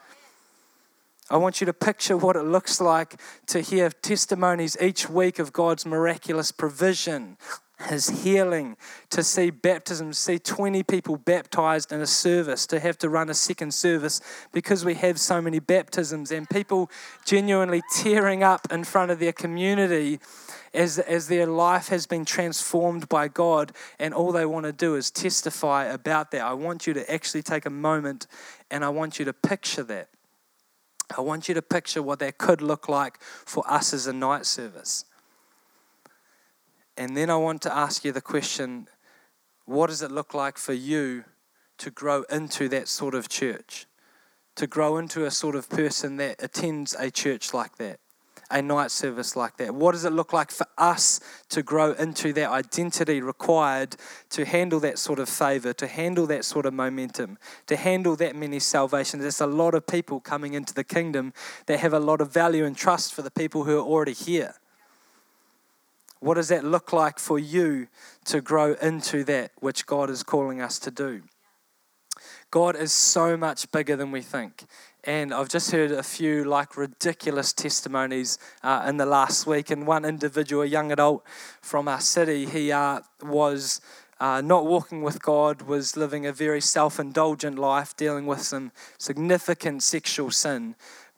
I 1.30 1.38
want 1.38 1.60
you 1.60 1.64
to 1.64 1.72
picture 1.72 2.18
what 2.18 2.36
it 2.36 2.42
looks 2.42 2.82
like 2.82 3.18
to 3.46 3.60
hear 3.60 3.88
testimonies 3.88 4.76
each 4.78 5.08
week 5.08 5.38
of 5.38 5.54
God's 5.54 5.86
miraculous 5.86 6.52
provision, 6.52 7.38
his 7.88 8.22
healing, 8.22 8.76
to 9.10 9.22
see 9.22 9.50
baptisms, 9.50 10.16
see 10.16 10.38
20 10.38 10.82
people 10.84 11.16
baptized 11.16 11.90
in 11.90 12.00
a 12.00 12.06
service, 12.06 12.66
to 12.68 12.78
have 12.78 12.96
to 12.98 13.08
run 13.08 13.28
a 13.28 13.34
second 13.34 13.74
service 13.74 14.20
because 14.52 14.84
we 14.84 14.94
have 14.94 15.18
so 15.18 15.40
many 15.40 15.58
baptisms, 15.58 16.30
and 16.30 16.48
people 16.48 16.90
genuinely 17.24 17.82
tearing 17.92 18.42
up 18.42 18.68
in 18.70 18.84
front 18.84 19.10
of 19.10 19.18
their 19.18 19.32
community 19.32 20.20
as, 20.72 20.98
as 20.98 21.28
their 21.28 21.46
life 21.46 21.88
has 21.88 22.06
been 22.06 22.24
transformed 22.24 23.08
by 23.08 23.28
God, 23.28 23.72
and 23.98 24.14
all 24.14 24.32
they 24.32 24.46
want 24.46 24.66
to 24.66 24.72
do 24.72 24.94
is 24.94 25.10
testify 25.10 25.84
about 25.84 26.30
that. 26.30 26.42
I 26.42 26.52
want 26.52 26.86
you 26.86 26.94
to 26.94 27.12
actually 27.12 27.42
take 27.42 27.66
a 27.66 27.70
moment 27.70 28.26
and 28.70 28.84
I 28.84 28.88
want 28.88 29.18
you 29.18 29.24
to 29.24 29.32
picture 29.32 29.84
that. 29.84 30.08
I 31.16 31.20
want 31.20 31.48
you 31.48 31.54
to 31.54 31.62
picture 31.62 32.02
what 32.02 32.18
that 32.20 32.38
could 32.38 32.62
look 32.62 32.88
like 32.88 33.20
for 33.20 33.62
us 33.70 33.92
as 33.92 34.06
a 34.06 34.12
night 34.12 34.46
service. 34.46 35.04
And 36.96 37.16
then 37.16 37.28
I 37.30 37.36
want 37.36 37.62
to 37.62 37.74
ask 37.74 38.04
you 38.04 38.12
the 38.12 38.20
question 38.20 38.88
what 39.66 39.88
does 39.88 40.02
it 40.02 40.12
look 40.12 40.34
like 40.34 40.58
for 40.58 40.74
you 40.74 41.24
to 41.78 41.90
grow 41.90 42.22
into 42.30 42.68
that 42.68 42.86
sort 42.86 43.14
of 43.14 43.28
church? 43.28 43.86
To 44.56 44.66
grow 44.66 44.98
into 44.98 45.24
a 45.24 45.30
sort 45.30 45.56
of 45.56 45.68
person 45.68 46.16
that 46.18 46.36
attends 46.38 46.94
a 46.94 47.10
church 47.10 47.52
like 47.52 47.76
that, 47.78 47.98
a 48.50 48.60
night 48.62 48.90
service 48.90 49.34
like 49.34 49.56
that? 49.56 49.74
What 49.74 49.92
does 49.92 50.04
it 50.04 50.12
look 50.12 50.32
like 50.32 50.50
for 50.50 50.66
us 50.78 51.18
to 51.48 51.62
grow 51.62 51.92
into 51.92 52.32
that 52.34 52.50
identity 52.50 53.20
required 53.20 53.96
to 54.30 54.44
handle 54.44 54.78
that 54.80 54.98
sort 54.98 55.18
of 55.18 55.28
favor, 55.28 55.72
to 55.72 55.86
handle 55.86 56.26
that 56.26 56.44
sort 56.44 56.66
of 56.66 56.74
momentum, 56.74 57.38
to 57.66 57.76
handle 57.76 58.14
that 58.16 58.36
many 58.36 58.60
salvations? 58.60 59.22
There's 59.22 59.40
a 59.40 59.46
lot 59.46 59.74
of 59.74 59.86
people 59.86 60.20
coming 60.20 60.52
into 60.52 60.74
the 60.74 60.84
kingdom 60.84 61.32
that 61.66 61.80
have 61.80 61.94
a 61.94 61.98
lot 61.98 62.20
of 62.20 62.32
value 62.32 62.64
and 62.64 62.76
trust 62.76 63.14
for 63.14 63.22
the 63.22 63.30
people 63.30 63.64
who 63.64 63.78
are 63.78 63.82
already 63.82 64.12
here. 64.12 64.54
What 66.24 66.36
does 66.36 66.48
that 66.48 66.64
look 66.64 66.90
like 66.90 67.18
for 67.18 67.38
you 67.38 67.86
to 68.24 68.40
grow 68.40 68.76
into 68.80 69.24
that 69.24 69.50
which 69.60 69.84
God 69.84 70.08
is 70.08 70.22
calling 70.22 70.58
us 70.58 70.78
to 70.78 70.90
do? 70.90 71.20
God 72.50 72.76
is 72.76 72.92
so 72.92 73.36
much 73.36 73.70
bigger 73.70 73.94
than 73.94 74.10
we 74.10 74.22
think. 74.22 74.64
And 75.04 75.34
I've 75.34 75.50
just 75.50 75.70
heard 75.70 75.90
a 75.90 76.02
few 76.02 76.42
like 76.42 76.78
ridiculous 76.78 77.52
testimonies 77.52 78.38
uh, 78.62 78.86
in 78.88 78.96
the 78.96 79.04
last 79.04 79.46
week. 79.46 79.68
And 79.70 79.86
one 79.86 80.06
individual, 80.06 80.62
a 80.62 80.66
young 80.66 80.90
adult 80.92 81.26
from 81.60 81.88
our 81.88 82.00
city, 82.00 82.46
he 82.46 82.72
uh, 82.72 83.00
was 83.20 83.82
uh, 84.18 84.40
not 84.40 84.64
walking 84.64 85.02
with 85.02 85.20
God, 85.20 85.60
was 85.60 85.94
living 85.94 86.24
a 86.24 86.32
very 86.32 86.62
self 86.62 86.98
indulgent 86.98 87.58
life, 87.58 87.94
dealing 87.98 88.24
with 88.24 88.40
some 88.40 88.72
significant 88.96 89.82
sexual 89.82 90.30
sin. 90.30 90.74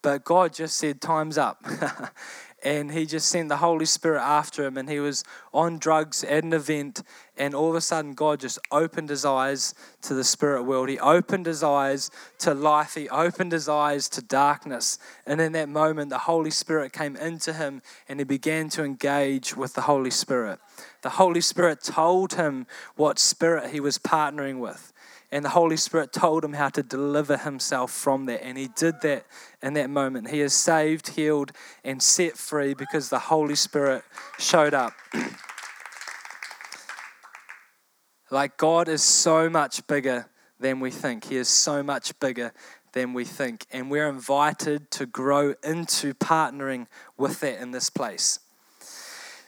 But 0.06 0.22
God 0.22 0.54
just 0.54 0.76
said, 0.76 1.00
Time's 1.00 1.36
up. 1.36 1.66
and 2.62 2.92
he 2.92 3.06
just 3.06 3.28
sent 3.28 3.48
the 3.48 3.56
Holy 3.56 3.86
Spirit 3.86 4.20
after 4.20 4.64
him, 4.64 4.76
and 4.76 4.88
he 4.88 5.00
was 5.00 5.24
on 5.52 5.78
drugs 5.78 6.22
at 6.22 6.44
an 6.44 6.52
event, 6.52 7.02
And 7.36 7.56
all 7.56 7.70
of 7.70 7.74
a 7.74 7.80
sudden, 7.80 8.14
God 8.14 8.38
just 8.38 8.60
opened 8.70 9.10
his 9.10 9.24
eyes 9.24 9.74
to 10.02 10.14
the 10.14 10.22
spirit 10.22 10.62
world. 10.62 10.88
He 10.90 11.00
opened 11.00 11.46
his 11.46 11.64
eyes 11.64 12.12
to 12.38 12.54
life. 12.54 12.94
He 12.94 13.08
opened 13.08 13.50
his 13.50 13.68
eyes 13.68 14.08
to 14.10 14.22
darkness. 14.22 15.00
And 15.26 15.40
in 15.40 15.50
that 15.52 15.68
moment, 15.68 16.10
the 16.10 16.18
Holy 16.18 16.52
Spirit 16.52 16.92
came 16.92 17.16
into 17.16 17.52
him 17.52 17.82
and 18.08 18.20
he 18.20 18.24
began 18.24 18.68
to 18.70 18.84
engage 18.84 19.56
with 19.56 19.74
the 19.74 19.82
Holy 19.82 20.12
Spirit. 20.12 20.60
The 21.02 21.10
Holy 21.10 21.40
Spirit 21.40 21.82
told 21.82 22.34
him 22.34 22.68
what 22.94 23.18
spirit 23.18 23.72
he 23.72 23.80
was 23.80 23.98
partnering 23.98 24.60
with. 24.60 24.92
And 25.32 25.44
the 25.44 25.50
Holy 25.50 25.76
Spirit 25.76 26.12
told 26.12 26.44
him 26.44 26.52
how 26.52 26.68
to 26.70 26.82
deliver 26.82 27.36
himself 27.36 27.90
from 27.90 28.26
that. 28.26 28.44
And 28.44 28.56
he 28.56 28.68
did 28.68 29.00
that 29.02 29.26
in 29.62 29.74
that 29.74 29.90
moment. 29.90 30.30
He 30.30 30.40
is 30.40 30.54
saved, 30.54 31.08
healed, 31.08 31.52
and 31.84 32.02
set 32.02 32.36
free 32.36 32.74
because 32.74 33.08
the 33.08 33.18
Holy 33.18 33.56
Spirit 33.56 34.04
showed 34.38 34.72
up. 34.72 34.92
like, 38.30 38.56
God 38.56 38.88
is 38.88 39.02
so 39.02 39.50
much 39.50 39.86
bigger 39.86 40.26
than 40.60 40.80
we 40.80 40.90
think. 40.90 41.24
He 41.24 41.36
is 41.36 41.48
so 41.48 41.82
much 41.82 42.18
bigger 42.20 42.52
than 42.92 43.12
we 43.12 43.24
think. 43.24 43.66
And 43.72 43.90
we're 43.90 44.08
invited 44.08 44.90
to 44.92 45.06
grow 45.06 45.54
into 45.62 46.14
partnering 46.14 46.86
with 47.18 47.40
that 47.40 47.60
in 47.60 47.72
this 47.72 47.90
place. 47.90 48.38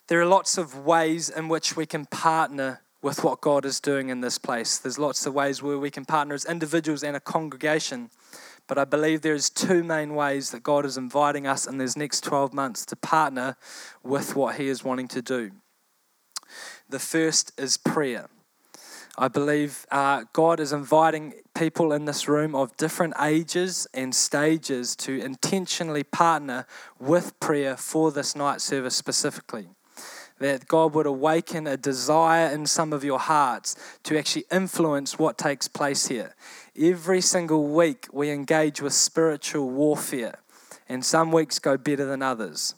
There 0.09 0.21
are 0.21 0.27
lots 0.27 0.59
of 0.59 0.87
ways 0.87 1.29
in 1.29 1.49
which 1.49 1.77
we 1.77 1.87
can 1.87 2.07
partner 2.07 2.81
with 3.03 3.23
what 3.23 3.41
God 3.41 3.65
is 3.65 3.81
doing 3.81 4.09
in 4.09 4.21
this 4.21 4.39
place. 4.39 4.79
There's 4.79 4.99
lots 4.99 5.25
of 5.27 5.35
ways 5.35 5.63
where 5.63 5.79
we 5.79 5.91
can 5.91 6.05
partner 6.05 6.35
as 6.35 6.45
individuals 6.45 7.03
and 7.03 7.17
a 7.17 7.21
congregation. 7.21 8.11
But 8.67 8.79
I 8.79 8.85
believe 8.85 9.23
there's 9.23 9.49
two 9.49 9.83
main 9.83 10.15
ways 10.15 10.51
that 10.51 10.63
God 10.63 10.85
is 10.85 10.97
inviting 10.97 11.47
us 11.47 11.67
in 11.67 11.79
these 11.79 11.97
next 11.97 12.23
12 12.25 12.53
months 12.53 12.85
to 12.87 12.97
partner 12.97 13.57
with 14.03 14.37
what 14.37 14.57
He 14.57 14.69
is 14.69 14.85
wanting 14.85 15.09
to 15.09 15.23
do. 15.23 15.53
The 16.89 16.99
first 16.99 17.53
is 17.59 17.77
prayer. 17.77 18.29
I 19.17 19.29
believe 19.29 19.85
uh, 19.91 20.25
God 20.33 20.61
is 20.61 20.73
inviting 20.73 21.35
people 21.55 21.93
in 21.93 22.05
this 22.05 22.29
room 22.29 22.55
of 22.55 22.77
different 22.77 23.15
ages 23.21 23.87
and 23.93 24.15
stages 24.15 24.95
to 24.97 25.19
intentionally 25.19 26.05
partner 26.05 26.67
with 27.01 27.39
prayer 27.41 27.77
for 27.77 28.13
this 28.13 28.37
night 28.37 28.61
service 28.61 28.95
specifically 28.95 29.69
that 30.39 30.69
God 30.69 30.95
would 30.95 31.07
awaken 31.07 31.67
a 31.67 31.77
desire 31.77 32.49
in 32.49 32.67
some 32.67 32.93
of 32.93 33.05
your 33.05 33.19
hearts 33.19 33.77
to 34.05 34.19
actually 34.19 34.45
influence 34.51 35.19
what 35.19 35.39
takes 35.39 35.69
place 35.69 36.09
here. 36.09 36.35
Every 36.81 37.21
single 37.21 37.67
week, 37.67 38.07
we 38.13 38.31
engage 38.31 38.81
with 38.81 38.93
spiritual 38.93 39.69
warfare, 39.71 40.39
and 40.89 41.05
some 41.05 41.33
weeks 41.33 41.59
go 41.59 41.77
better 41.77 42.05
than 42.05 42.23
others. 42.23 42.75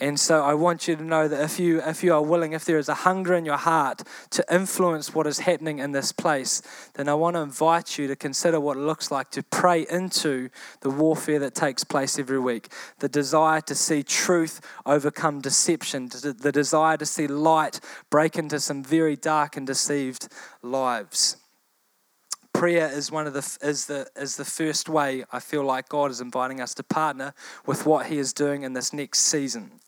And 0.00 0.18
so 0.18 0.42
I 0.42 0.54
want 0.54 0.88
you 0.88 0.96
to 0.96 1.04
know 1.04 1.28
that 1.28 1.42
if 1.42 1.60
you 1.60 1.82
if 1.82 2.02
you 2.02 2.14
are 2.14 2.22
willing, 2.22 2.54
if 2.54 2.64
there 2.64 2.78
is 2.78 2.88
a 2.88 2.94
hunger 2.94 3.34
in 3.34 3.44
your 3.44 3.58
heart 3.58 4.02
to 4.30 4.42
influence 4.50 5.14
what 5.14 5.26
is 5.26 5.40
happening 5.40 5.78
in 5.78 5.92
this 5.92 6.10
place, 6.10 6.62
then 6.94 7.06
I 7.06 7.12
want 7.12 7.36
to 7.36 7.42
invite 7.42 7.98
you 7.98 8.06
to 8.06 8.16
consider 8.16 8.58
what 8.58 8.78
it 8.78 8.80
looks 8.80 9.10
like 9.10 9.30
to 9.32 9.42
pray 9.42 9.86
into 9.90 10.48
the 10.80 10.88
warfare 10.88 11.38
that 11.40 11.54
takes 11.54 11.84
place 11.84 12.18
every 12.18 12.38
week. 12.38 12.72
The 13.00 13.10
desire 13.10 13.60
to 13.60 13.74
see 13.74 14.02
truth 14.02 14.62
overcome 14.86 15.42
deception, 15.42 16.08
the 16.08 16.50
desire 16.50 16.96
to 16.96 17.04
see 17.04 17.26
light 17.26 17.78
break 18.08 18.36
into 18.36 18.58
some 18.58 18.82
very 18.82 19.16
dark 19.16 19.58
and 19.58 19.66
deceived 19.66 20.28
lives 20.62 21.36
prayer 22.52 22.90
is 22.92 23.10
one 23.10 23.26
of 23.26 23.32
the 23.32 23.58
is 23.62 23.86
the 23.86 24.06
is 24.16 24.36
the 24.36 24.44
first 24.44 24.86
way 24.88 25.24
I 25.32 25.38
feel 25.40 25.64
like 25.64 25.88
God 25.88 26.10
is 26.10 26.20
inviting 26.20 26.60
us 26.60 26.74
to 26.74 26.82
partner 26.82 27.32
with 27.64 27.86
what 27.86 28.06
He 28.06 28.18
is 28.18 28.34
doing 28.34 28.64
in 28.64 28.74
this 28.74 28.92
next 28.92 29.20
season 29.20 29.80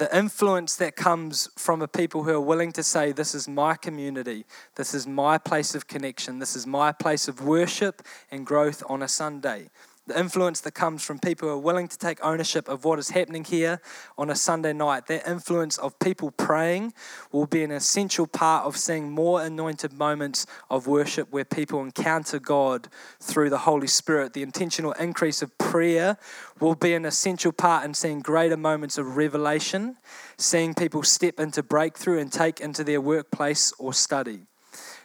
the 0.00 0.16
influence 0.16 0.76
that 0.76 0.96
comes 0.96 1.50
from 1.56 1.82
a 1.82 1.86
people 1.86 2.22
who 2.24 2.30
are 2.30 2.40
willing 2.40 2.72
to 2.72 2.82
say, 2.82 3.12
This 3.12 3.34
is 3.34 3.46
my 3.46 3.74
community, 3.74 4.46
this 4.76 4.94
is 4.94 5.06
my 5.06 5.36
place 5.36 5.74
of 5.74 5.86
connection, 5.86 6.38
this 6.38 6.56
is 6.56 6.66
my 6.66 6.90
place 6.90 7.28
of 7.28 7.42
worship 7.44 8.00
and 8.30 8.46
growth 8.46 8.82
on 8.88 9.02
a 9.02 9.08
Sunday 9.08 9.68
the 10.06 10.18
influence 10.18 10.60
that 10.62 10.72
comes 10.72 11.04
from 11.04 11.18
people 11.18 11.48
who 11.48 11.54
are 11.54 11.58
willing 11.58 11.86
to 11.86 11.98
take 11.98 12.24
ownership 12.24 12.68
of 12.68 12.84
what 12.84 12.98
is 12.98 13.10
happening 13.10 13.44
here 13.44 13.80
on 14.18 14.30
a 14.30 14.34
Sunday 14.34 14.72
night, 14.72 15.06
that 15.06 15.28
influence 15.28 15.78
of 15.78 15.98
people 15.98 16.30
praying 16.32 16.92
will 17.32 17.46
be 17.46 17.62
an 17.62 17.70
essential 17.70 18.26
part 18.26 18.66
of 18.66 18.76
seeing 18.76 19.10
more 19.10 19.42
anointed 19.42 19.92
moments 19.92 20.46
of 20.68 20.86
worship 20.86 21.30
where 21.30 21.44
people 21.44 21.80
encounter 21.80 22.38
God 22.38 22.88
through 23.20 23.50
the 23.50 23.58
Holy 23.58 23.86
Spirit. 23.86 24.32
The 24.32 24.42
intentional 24.42 24.92
increase 24.92 25.42
of 25.42 25.56
prayer 25.58 26.16
will 26.58 26.74
be 26.74 26.94
an 26.94 27.04
essential 27.04 27.52
part 27.52 27.84
in 27.84 27.94
seeing 27.94 28.20
greater 28.20 28.56
moments 28.56 28.98
of 28.98 29.16
revelation, 29.16 29.96
seeing 30.36 30.74
people 30.74 31.02
step 31.02 31.38
into 31.38 31.62
breakthrough 31.62 32.18
and 32.18 32.32
take 32.32 32.60
into 32.60 32.82
their 32.82 33.00
workplace 33.00 33.72
or 33.78 33.92
study 33.92 34.46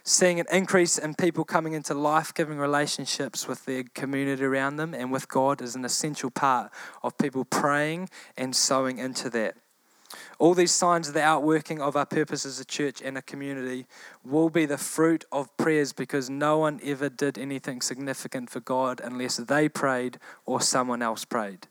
seeing 0.07 0.39
an 0.39 0.45
increase 0.51 1.00
in 1.00 1.15
people 1.15 1.43
coming 1.43 1.74
into 1.74 1.95
life 1.95 2.31
giving 2.31 2.59
relationships 2.59 3.47
with 3.47 3.65
their 3.65 3.83
community 3.95 4.43
around 4.43 4.75
them 4.75 4.93
and 4.93 5.12
with 5.12 5.27
God 5.27 5.62
is 5.62 5.75
an 5.75 5.83
essential 5.83 6.29
part 6.29 6.71
of 7.01 7.17
people 7.17 7.43
praying 7.43 8.09
and 8.38 8.55
sowing 8.55 9.00
into 9.00 9.31
that. 9.31 9.55
All 10.38 10.53
these 10.53 10.71
signs 10.71 11.07
of 11.07 11.15
the 11.15 11.24
outworking 11.24 11.81
of 11.81 11.95
our 11.95 12.05
purpose 12.05 12.45
as 12.45 12.59
a 12.59 12.65
church 12.65 13.01
and 13.01 13.17
a 13.17 13.21
community 13.24 13.88
will 14.24 14.51
be 14.51 14.67
the 14.67 14.77
fruit 14.77 15.25
of 15.31 15.55
prayers 15.57 15.91
because 15.91 16.29
no 16.29 16.59
one 16.59 16.79
ever 16.83 17.09
did 17.09 17.39
anything 17.39 17.81
significant 17.81 18.51
for 18.51 18.59
God 18.59 19.01
unless 19.03 19.38
they 19.38 19.67
prayed 19.67 20.19
or 20.45 20.62
someone 20.62 21.01
else 21.01 21.25
prayed. 21.25 21.67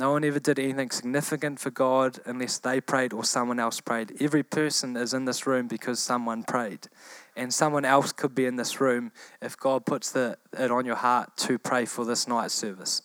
No 0.00 0.12
one 0.12 0.24
ever 0.24 0.38
did 0.38 0.58
anything 0.58 0.90
significant 0.90 1.60
for 1.60 1.70
God 1.70 2.20
unless 2.24 2.56
they 2.56 2.80
prayed 2.80 3.12
or 3.12 3.22
someone 3.22 3.60
else 3.60 3.82
prayed. 3.82 4.16
Every 4.18 4.42
person 4.42 4.96
is 4.96 5.12
in 5.12 5.26
this 5.26 5.46
room 5.46 5.68
because 5.68 6.00
someone 6.00 6.42
prayed. 6.42 6.88
And 7.36 7.52
someone 7.52 7.84
else 7.84 8.10
could 8.10 8.34
be 8.34 8.46
in 8.46 8.56
this 8.56 8.80
room 8.80 9.12
if 9.42 9.58
God 9.58 9.84
puts 9.84 10.10
the, 10.10 10.38
it 10.58 10.70
on 10.70 10.86
your 10.86 10.96
heart 10.96 11.36
to 11.40 11.58
pray 11.58 11.84
for 11.84 12.06
this 12.06 12.26
night 12.26 12.50
service. 12.50 13.02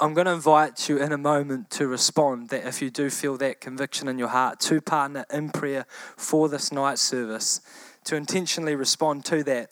I'm 0.00 0.14
going 0.14 0.24
to 0.24 0.32
invite 0.32 0.88
you 0.88 0.96
in 0.96 1.12
a 1.12 1.18
moment 1.18 1.68
to 1.72 1.86
respond 1.86 2.48
that 2.48 2.66
if 2.66 2.80
you 2.80 2.88
do 2.88 3.10
feel 3.10 3.36
that 3.36 3.60
conviction 3.60 4.08
in 4.08 4.18
your 4.18 4.28
heart, 4.28 4.58
to 4.60 4.80
partner 4.80 5.26
in 5.30 5.50
prayer 5.50 5.84
for 6.16 6.48
this 6.48 6.72
night 6.72 6.98
service, 6.98 7.60
to 8.04 8.16
intentionally 8.16 8.74
respond 8.74 9.26
to 9.26 9.44
that. 9.44 9.68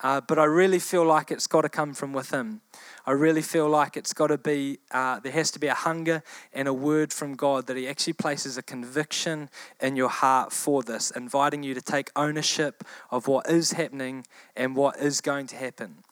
Uh, 0.00 0.20
but 0.20 0.38
I 0.38 0.44
really 0.44 0.78
feel 0.78 1.04
like 1.04 1.30
it's 1.30 1.46
got 1.46 1.62
to 1.62 1.68
come 1.68 1.92
from 1.92 2.12
within. 2.12 2.60
I 3.04 3.12
really 3.12 3.42
feel 3.42 3.68
like 3.68 3.96
it's 3.96 4.12
got 4.12 4.28
to 4.28 4.38
be, 4.38 4.78
uh, 4.92 5.18
there 5.18 5.32
has 5.32 5.50
to 5.52 5.58
be 5.58 5.66
a 5.66 5.74
hunger 5.74 6.22
and 6.52 6.68
a 6.68 6.72
word 6.72 7.12
from 7.12 7.34
God 7.34 7.66
that 7.66 7.76
He 7.76 7.88
actually 7.88 8.12
places 8.12 8.56
a 8.56 8.62
conviction 8.62 9.50
in 9.80 9.96
your 9.96 10.08
heart 10.08 10.52
for 10.52 10.82
this, 10.82 11.10
inviting 11.10 11.62
you 11.62 11.74
to 11.74 11.82
take 11.82 12.10
ownership 12.14 12.84
of 13.10 13.26
what 13.26 13.50
is 13.50 13.72
happening 13.72 14.24
and 14.54 14.76
what 14.76 14.98
is 14.98 15.20
going 15.20 15.48
to 15.48 15.56
happen. 15.56 16.04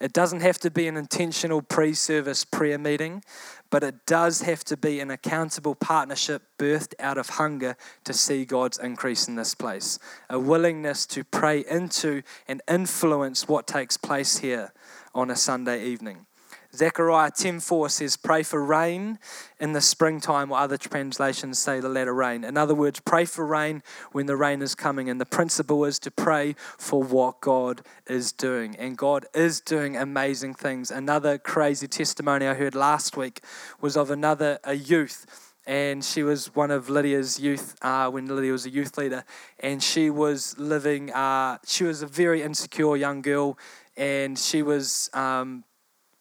It 0.00 0.12
doesn't 0.12 0.40
have 0.40 0.58
to 0.60 0.70
be 0.70 0.88
an 0.88 0.96
intentional 0.96 1.62
pre 1.62 1.94
service 1.94 2.44
prayer 2.44 2.78
meeting, 2.78 3.22
but 3.70 3.82
it 3.82 4.06
does 4.06 4.42
have 4.42 4.64
to 4.64 4.76
be 4.76 5.00
an 5.00 5.10
accountable 5.10 5.74
partnership 5.74 6.42
birthed 6.58 6.94
out 6.98 7.16
of 7.16 7.30
hunger 7.30 7.76
to 8.04 8.12
see 8.12 8.44
God's 8.44 8.78
increase 8.78 9.28
in 9.28 9.36
this 9.36 9.54
place. 9.54 9.98
A 10.28 10.38
willingness 10.38 11.06
to 11.06 11.24
pray 11.24 11.64
into 11.68 12.22
and 12.48 12.60
influence 12.68 13.48
what 13.48 13.66
takes 13.66 13.96
place 13.96 14.38
here 14.38 14.72
on 15.14 15.30
a 15.30 15.36
Sunday 15.36 15.84
evening. 15.84 16.26
Zechariah 16.74 17.30
10:4 17.32 17.88
says, 17.88 18.16
"Pray 18.16 18.42
for 18.42 18.62
rain 18.62 19.18
in 19.58 19.72
the 19.72 19.80
springtime," 19.80 20.52
or 20.52 20.58
other 20.58 20.76
translations 20.76 21.58
say 21.58 21.80
the 21.80 21.88
latter 21.88 22.14
rain. 22.14 22.44
In 22.44 22.56
other 22.56 22.74
words, 22.74 23.00
pray 23.00 23.24
for 23.24 23.44
rain 23.44 23.82
when 24.12 24.26
the 24.26 24.36
rain 24.36 24.62
is 24.62 24.74
coming. 24.74 25.10
And 25.10 25.20
the 25.20 25.26
principle 25.26 25.84
is 25.84 25.98
to 26.00 26.10
pray 26.10 26.54
for 26.78 27.02
what 27.02 27.40
God 27.40 27.82
is 28.06 28.32
doing. 28.32 28.76
And 28.76 28.96
God 28.96 29.26
is 29.34 29.60
doing 29.60 29.96
amazing 29.96 30.54
things. 30.54 30.90
Another 30.90 31.38
crazy 31.38 31.88
testimony 31.88 32.46
I 32.46 32.54
heard 32.54 32.74
last 32.74 33.16
week 33.16 33.42
was 33.80 33.96
of 33.96 34.10
another 34.10 34.58
a 34.64 34.74
youth 34.74 35.26
and 35.66 36.04
she 36.04 36.22
was 36.22 36.54
one 36.54 36.70
of 36.70 36.88
Lydia's 36.88 37.38
youth 37.38 37.76
uh, 37.82 38.10
when 38.10 38.26
Lydia 38.26 38.52
was 38.52 38.66
a 38.66 38.70
youth 38.70 38.96
leader, 38.96 39.24
and 39.58 39.82
she 39.82 40.10
was 40.10 40.58
living. 40.58 41.12
Uh, 41.12 41.58
she 41.66 41.84
was 41.84 42.02
a 42.02 42.06
very 42.06 42.42
insecure 42.42 42.96
young 42.96 43.22
girl, 43.22 43.58
and 43.96 44.38
she 44.38 44.62
was 44.62 45.10
um, 45.12 45.64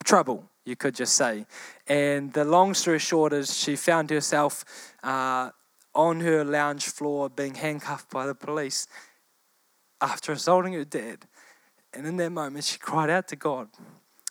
trouble, 0.03 0.49
you 0.65 0.75
could 0.75 0.95
just 0.95 1.15
say. 1.15 1.45
And 1.87 2.33
the 2.33 2.45
long 2.45 2.73
story 2.73 2.99
short 2.99 3.33
is 3.33 3.57
she 3.57 3.75
found 3.75 4.09
herself 4.09 4.65
uh, 5.03 5.51
on 5.93 6.19
her 6.21 6.43
lounge 6.43 6.85
floor 6.85 7.29
being 7.29 7.55
handcuffed 7.55 8.09
by 8.09 8.25
the 8.25 8.35
police 8.35 8.87
after 10.01 10.31
assaulting 10.31 10.73
her 10.73 10.85
dad. 10.85 11.25
And 11.93 12.05
in 12.05 12.17
that 12.17 12.31
moment, 12.31 12.65
she 12.65 12.77
cried 12.77 13.09
out 13.09 13.27
to 13.29 13.35
God. 13.35 13.69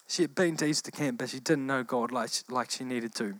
She 0.06 0.22
had 0.22 0.34
been 0.34 0.56
to 0.56 0.66
Easter 0.66 0.90
camp, 0.90 1.18
but 1.18 1.28
she 1.28 1.40
didn't 1.40 1.66
know 1.66 1.82
God 1.82 2.12
like, 2.12 2.30
like 2.48 2.70
she 2.70 2.84
needed 2.84 3.14
to. 3.16 3.38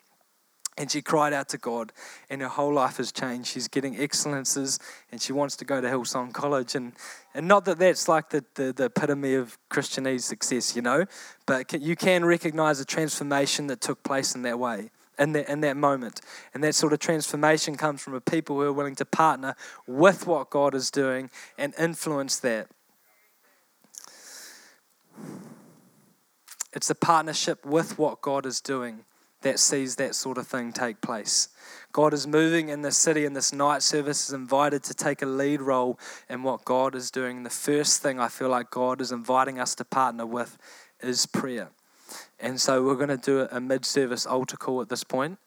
And 0.78 0.88
she 0.88 1.02
cried 1.02 1.32
out 1.32 1.48
to 1.48 1.58
God, 1.58 1.92
and 2.30 2.40
her 2.40 2.48
whole 2.48 2.72
life 2.72 2.98
has 2.98 3.10
changed. 3.10 3.48
She's 3.48 3.66
getting 3.66 4.00
excellences, 4.00 4.78
and 5.10 5.20
she 5.20 5.32
wants 5.32 5.56
to 5.56 5.64
go 5.64 5.80
to 5.80 5.88
Hillsong 5.88 6.32
College. 6.32 6.76
And, 6.76 6.92
and 7.34 7.48
not 7.48 7.64
that 7.64 7.80
that's 7.80 8.06
like 8.06 8.30
the, 8.30 8.44
the, 8.54 8.72
the 8.72 8.84
epitome 8.84 9.34
of 9.34 9.58
Christianese 9.70 10.22
success, 10.22 10.76
you 10.76 10.82
know, 10.82 11.04
but 11.46 11.72
you 11.82 11.96
can 11.96 12.24
recognize 12.24 12.78
the 12.78 12.84
transformation 12.84 13.66
that 13.66 13.80
took 13.80 14.04
place 14.04 14.36
in 14.36 14.42
that 14.42 14.60
way. 14.60 14.90
in 15.18 15.32
that, 15.32 15.48
in 15.48 15.62
that 15.62 15.76
moment. 15.76 16.20
And 16.54 16.62
that 16.62 16.76
sort 16.76 16.92
of 16.92 17.00
transformation 17.00 17.76
comes 17.76 18.00
from 18.00 18.14
a 18.14 18.20
people 18.20 18.54
who 18.54 18.62
are 18.62 18.72
willing 18.72 18.94
to 18.94 19.04
partner 19.04 19.56
with 19.84 20.28
what 20.28 20.48
God 20.48 20.76
is 20.76 20.92
doing 20.92 21.28
and 21.58 21.74
influence 21.76 22.38
that. 22.38 22.68
It's 26.72 26.88
a 26.88 26.94
partnership 26.94 27.66
with 27.66 27.98
what 27.98 28.20
God 28.20 28.46
is 28.46 28.60
doing 28.60 29.06
that 29.42 29.58
sees 29.58 29.96
that 29.96 30.14
sort 30.14 30.38
of 30.38 30.46
thing 30.46 30.72
take 30.72 31.00
place. 31.00 31.48
God 31.92 32.12
is 32.12 32.26
moving 32.26 32.68
in 32.68 32.82
this 32.82 32.96
city, 32.96 33.24
and 33.24 33.34
this 33.34 33.52
night 33.52 33.82
service 33.82 34.28
is 34.28 34.32
invited 34.32 34.82
to 34.84 34.94
take 34.94 35.22
a 35.22 35.26
lead 35.26 35.60
role 35.60 35.98
in 36.28 36.42
what 36.42 36.64
God 36.64 36.94
is 36.94 37.10
doing. 37.10 37.42
The 37.42 37.50
first 37.50 38.02
thing 38.02 38.20
I 38.20 38.28
feel 38.28 38.48
like 38.48 38.70
God 38.70 39.00
is 39.00 39.12
inviting 39.12 39.58
us 39.58 39.74
to 39.76 39.84
partner 39.84 40.26
with 40.26 40.58
is 41.00 41.26
prayer. 41.26 41.70
And 42.40 42.60
so 42.60 42.82
we're 42.82 42.96
going 42.96 43.08
to 43.08 43.16
do 43.16 43.48
a 43.50 43.60
mid 43.60 43.84
service 43.84 44.26
altar 44.26 44.56
call 44.56 44.80
at 44.80 44.88
this 44.88 45.04
point. 45.04 45.38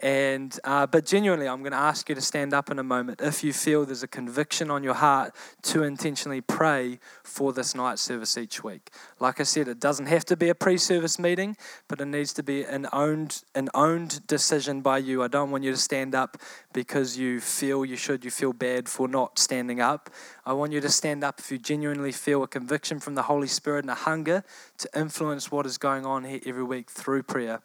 And 0.00 0.58
uh, 0.62 0.86
but 0.86 1.06
genuinely, 1.06 1.48
I'm 1.48 1.60
going 1.60 1.72
to 1.72 1.78
ask 1.78 2.08
you 2.10 2.14
to 2.14 2.20
stand 2.20 2.52
up 2.52 2.70
in 2.70 2.78
a 2.78 2.82
moment 2.82 3.22
if 3.22 3.42
you 3.42 3.54
feel 3.54 3.86
there's 3.86 4.02
a 4.02 4.08
conviction 4.08 4.70
on 4.70 4.82
your 4.82 4.94
heart 4.94 5.34
to 5.62 5.84
intentionally 5.84 6.42
pray 6.42 6.98
for 7.22 7.54
this 7.54 7.74
night 7.74 7.98
service 7.98 8.36
each 8.36 8.62
week. 8.62 8.90
Like 9.20 9.40
I 9.40 9.44
said, 9.44 9.68
it 9.68 9.80
doesn't 9.80 10.06
have 10.06 10.26
to 10.26 10.36
be 10.36 10.50
a 10.50 10.54
pre-service 10.54 11.18
meeting, 11.18 11.56
but 11.88 12.00
it 12.00 12.06
needs 12.06 12.34
to 12.34 12.42
be 12.42 12.62
an 12.62 12.86
owned 12.92 13.42
an 13.54 13.70
owned 13.72 14.26
decision 14.26 14.82
by 14.82 14.98
you. 14.98 15.22
I 15.22 15.28
don't 15.28 15.50
want 15.50 15.64
you 15.64 15.70
to 15.70 15.78
stand 15.78 16.14
up 16.14 16.36
because 16.74 17.16
you 17.16 17.40
feel 17.40 17.82
you 17.84 17.96
should. 17.96 18.22
You 18.22 18.30
feel 18.30 18.52
bad 18.52 18.90
for 18.90 19.08
not 19.08 19.38
standing 19.38 19.80
up. 19.80 20.10
I 20.44 20.52
want 20.52 20.72
you 20.72 20.80
to 20.82 20.90
stand 20.90 21.24
up 21.24 21.38
if 21.38 21.50
you 21.50 21.56
genuinely 21.56 22.12
feel 22.12 22.42
a 22.42 22.48
conviction 22.48 23.00
from 23.00 23.14
the 23.14 23.22
Holy 23.22 23.48
Spirit 23.48 23.84
and 23.84 23.90
a 23.90 23.94
hunger 23.94 24.44
to 24.76 24.90
influence 24.94 25.50
what 25.50 25.64
is 25.64 25.78
going 25.78 26.04
on 26.04 26.24
here 26.24 26.40
every 26.44 26.64
week 26.64 26.90
through 26.90 27.22
prayer. 27.22 27.62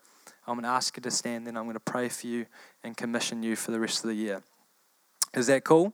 I'm 0.48 0.56
going 0.56 0.64
to 0.64 0.70
ask 0.70 0.98
you 0.98 1.02
to 1.04 1.12
stand, 1.12 1.46
then 1.46 1.56
I'm 1.56 1.64
going 1.64 1.76
to 1.76 1.80
pray 1.80 2.10
for 2.10 2.28
you 2.28 2.46
and 2.84 2.98
commission 2.98 3.44
you 3.44 3.56
for 3.56 3.72
the 3.72 3.80
rest 3.80 4.04
of 4.04 4.10
the 4.10 4.16
year. 4.16 4.44
Is 5.34 5.48
that 5.48 5.64
cool? 5.64 5.94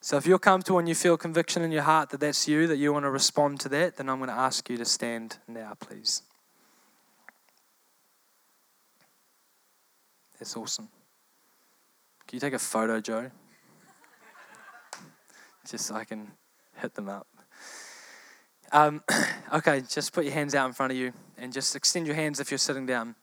So 0.00 0.16
if 0.16 0.26
you're 0.26 0.38
comfortable 0.38 0.78
and 0.78 0.88
you 0.88 0.94
feel 0.94 1.16
conviction 1.16 1.62
in 1.62 1.72
your 1.72 1.82
heart 1.82 2.10
that 2.10 2.20
that's 2.20 2.46
you, 2.46 2.66
that 2.68 2.76
you 2.76 2.92
want 2.92 3.04
to 3.04 3.10
respond 3.10 3.60
to 3.60 3.68
that, 3.70 3.96
then 3.96 4.08
I'm 4.08 4.18
going 4.18 4.30
to 4.30 4.36
ask 4.36 4.68
you 4.70 4.76
to 4.76 4.84
stand 4.84 5.38
now, 5.48 5.74
please. 5.78 6.22
That's 10.38 10.56
awesome. 10.56 10.88
Can 12.26 12.36
you 12.36 12.40
take 12.40 12.52
a 12.52 12.58
photo, 12.58 13.00
Joe? 13.00 13.30
just 15.68 15.86
so 15.86 15.94
I 15.94 16.04
can 16.04 16.32
hit 16.76 16.94
them 16.94 17.08
up. 17.08 17.26
Um, 18.72 19.02
okay, 19.54 19.82
just 19.88 20.12
put 20.12 20.24
your 20.24 20.34
hands 20.34 20.54
out 20.54 20.66
in 20.66 20.72
front 20.72 20.92
of 20.92 20.98
you 20.98 21.12
and 21.38 21.52
just 21.52 21.74
extend 21.76 22.06
your 22.06 22.16
hands 22.16 22.40
if 22.40 22.50
you're 22.50 22.58
sitting 22.58 22.86
down. 22.86 23.14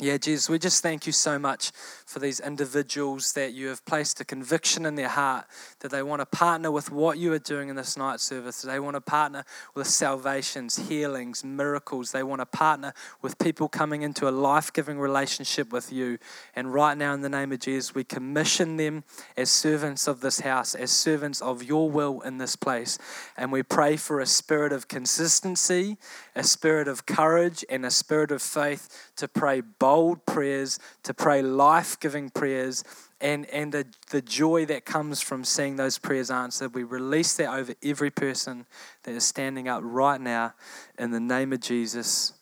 Yeah, 0.00 0.16
Jesus, 0.16 0.48
we 0.48 0.60
just 0.60 0.80
thank 0.80 1.06
you 1.08 1.12
so 1.12 1.40
much 1.40 1.72
for 2.06 2.20
these 2.20 2.38
individuals 2.38 3.32
that 3.32 3.52
you 3.52 3.66
have 3.66 3.84
placed 3.84 4.20
a 4.20 4.24
conviction 4.24 4.86
in 4.86 4.94
their 4.94 5.08
heart 5.08 5.46
that 5.80 5.90
they 5.90 6.04
want 6.04 6.20
to 6.20 6.26
partner 6.26 6.70
with 6.70 6.92
what 6.92 7.18
you 7.18 7.32
are 7.32 7.40
doing 7.40 7.68
in 7.68 7.74
this 7.74 7.96
night 7.96 8.20
service. 8.20 8.62
They 8.62 8.78
want 8.78 8.94
to 8.94 9.00
partner 9.00 9.44
with 9.74 9.88
salvations, 9.88 10.88
healings, 10.88 11.42
miracles. 11.42 12.12
They 12.12 12.22
want 12.22 12.40
to 12.40 12.46
partner 12.46 12.94
with 13.22 13.40
people 13.40 13.68
coming 13.68 14.02
into 14.02 14.28
a 14.28 14.30
life 14.30 14.72
giving 14.72 15.00
relationship 15.00 15.72
with 15.72 15.92
you. 15.92 16.18
And 16.54 16.72
right 16.72 16.96
now, 16.96 17.12
in 17.12 17.22
the 17.22 17.28
name 17.28 17.50
of 17.50 17.58
Jesus, 17.58 17.92
we 17.92 18.04
commission 18.04 18.76
them 18.76 19.02
as 19.36 19.50
servants 19.50 20.06
of 20.06 20.20
this 20.20 20.38
house, 20.40 20.76
as 20.76 20.92
servants 20.92 21.42
of 21.42 21.64
your 21.64 21.90
will 21.90 22.20
in 22.20 22.38
this 22.38 22.54
place. 22.54 22.98
And 23.36 23.50
we 23.50 23.64
pray 23.64 23.96
for 23.96 24.20
a 24.20 24.26
spirit 24.26 24.72
of 24.72 24.86
consistency, 24.86 25.96
a 26.36 26.44
spirit 26.44 26.86
of 26.86 27.04
courage, 27.04 27.64
and 27.68 27.84
a 27.84 27.90
spirit 27.90 28.30
of 28.30 28.40
faith 28.40 29.10
to 29.16 29.26
pray 29.26 29.60
bold 29.88 30.26
prayers, 30.26 30.78
to 31.02 31.14
pray 31.14 31.40
life 31.40 31.98
giving 31.98 32.28
prayers, 32.28 32.84
and, 33.22 33.46
and 33.46 33.72
the, 33.72 33.86
the 34.10 34.20
joy 34.20 34.66
that 34.66 34.84
comes 34.84 35.22
from 35.22 35.44
seeing 35.44 35.76
those 35.76 35.96
prayers 35.96 36.30
answered. 36.30 36.74
We 36.74 36.82
release 36.82 37.34
that 37.38 37.48
over 37.48 37.72
every 37.82 38.10
person 38.10 38.66
that 39.04 39.14
is 39.14 39.24
standing 39.24 39.66
up 39.66 39.80
right 39.82 40.20
now 40.20 40.52
in 40.98 41.10
the 41.10 41.20
name 41.20 41.54
of 41.54 41.60
Jesus. 41.60 42.34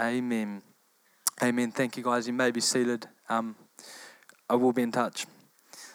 Amen. 0.00 0.62
Amen. 1.42 1.72
Thank 1.72 1.98
you, 1.98 2.02
guys. 2.02 2.26
You 2.26 2.32
may 2.32 2.50
be 2.50 2.62
seated. 2.62 3.06
Um, 3.28 3.54
I 4.48 4.54
will 4.54 4.72
be 4.72 4.80
in 4.80 4.92
touch. 4.92 5.26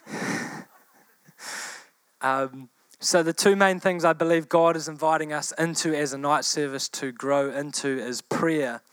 um, 2.21 2.69
so, 2.99 3.23
the 3.23 3.33
two 3.33 3.55
main 3.55 3.79
things 3.79 4.05
I 4.05 4.13
believe 4.13 4.47
God 4.47 4.75
is 4.75 4.87
inviting 4.87 5.33
us 5.33 5.51
into 5.57 5.95
as 5.95 6.13
a 6.13 6.19
night 6.19 6.45
service 6.45 6.87
to 6.89 7.11
grow 7.11 7.49
into 7.49 7.87
is 7.87 8.21
prayer 8.21 8.83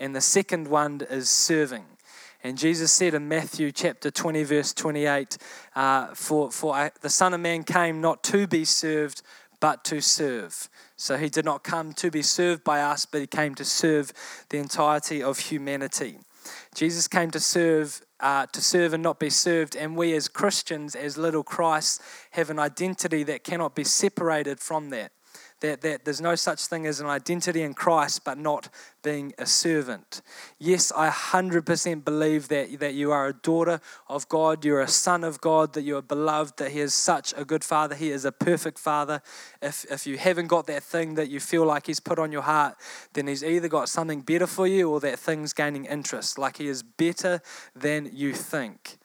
and 0.00 0.16
the 0.16 0.20
second 0.20 0.66
one 0.66 1.02
is 1.08 1.28
serving. 1.28 1.84
And 2.42 2.56
Jesus 2.56 2.90
said 2.90 3.12
in 3.12 3.28
Matthew 3.28 3.70
chapter 3.70 4.10
20, 4.10 4.44
verse 4.44 4.72
28, 4.72 5.36
uh, 5.76 6.06
for, 6.14 6.50
for 6.50 6.74
I, 6.74 6.90
the 7.02 7.10
Son 7.10 7.34
of 7.34 7.40
Man 7.40 7.64
came 7.64 8.00
not 8.00 8.24
to 8.24 8.46
be 8.46 8.64
served, 8.64 9.20
but 9.60 9.84
to 9.84 10.00
serve. 10.00 10.70
So 10.96 11.18
he 11.18 11.28
did 11.28 11.44
not 11.44 11.62
come 11.62 11.92
to 11.94 12.10
be 12.10 12.22
served 12.22 12.64
by 12.64 12.80
us, 12.80 13.04
but 13.04 13.20
he 13.20 13.26
came 13.26 13.54
to 13.56 13.64
serve 13.64 14.12
the 14.48 14.56
entirety 14.56 15.22
of 15.22 15.38
humanity. 15.38 16.18
Jesus 16.74 17.06
came 17.06 17.30
to 17.32 17.40
serve, 17.40 18.00
uh, 18.20 18.46
to 18.46 18.62
serve 18.62 18.94
and 18.94 19.02
not 19.02 19.18
be 19.18 19.28
served. 19.28 19.76
And 19.76 19.94
we 19.94 20.14
as 20.14 20.28
Christians, 20.28 20.94
as 20.94 21.18
little 21.18 21.42
Christ, 21.42 22.00
have 22.30 22.48
an 22.48 22.58
identity 22.58 23.22
that 23.24 23.44
cannot 23.44 23.74
be 23.74 23.84
separated 23.84 24.60
from 24.60 24.88
that 24.90 25.12
that, 25.60 25.82
that 25.82 26.04
there's 26.04 26.20
no 26.20 26.34
such 26.34 26.66
thing 26.66 26.86
as 26.86 27.00
an 27.00 27.06
identity 27.06 27.62
in 27.62 27.74
Christ 27.74 28.24
but 28.24 28.38
not 28.38 28.68
being 29.02 29.32
a 29.38 29.46
servant. 29.46 30.22
Yes, 30.58 30.90
I 30.94 31.10
100% 31.10 32.04
believe 32.04 32.48
that, 32.48 32.78
that 32.80 32.94
you 32.94 33.12
are 33.12 33.28
a 33.28 33.32
daughter 33.32 33.80
of 34.08 34.28
God, 34.28 34.64
you're 34.64 34.80
a 34.80 34.88
son 34.88 35.22
of 35.22 35.40
God, 35.40 35.74
that 35.74 35.82
you 35.82 35.96
are 35.96 36.02
beloved, 36.02 36.56
that 36.58 36.72
He 36.72 36.80
is 36.80 36.94
such 36.94 37.34
a 37.36 37.44
good 37.44 37.64
Father, 37.64 37.94
He 37.94 38.10
is 38.10 38.24
a 38.24 38.32
perfect 38.32 38.78
Father. 38.78 39.22
If, 39.60 39.84
if 39.90 40.06
you 40.06 40.18
haven't 40.18 40.48
got 40.48 40.66
that 40.66 40.82
thing 40.82 41.14
that 41.14 41.28
you 41.28 41.40
feel 41.40 41.64
like 41.64 41.86
He's 41.86 42.00
put 42.00 42.18
on 42.18 42.32
your 42.32 42.42
heart, 42.42 42.76
then 43.12 43.26
He's 43.26 43.44
either 43.44 43.68
got 43.68 43.88
something 43.88 44.22
better 44.22 44.46
for 44.46 44.66
you 44.66 44.90
or 44.90 45.00
that 45.00 45.18
thing's 45.18 45.52
gaining 45.52 45.84
interest, 45.84 46.38
like 46.38 46.56
He 46.56 46.68
is 46.68 46.82
better 46.82 47.40
than 47.74 48.10
you 48.12 48.32
think. 48.32 48.98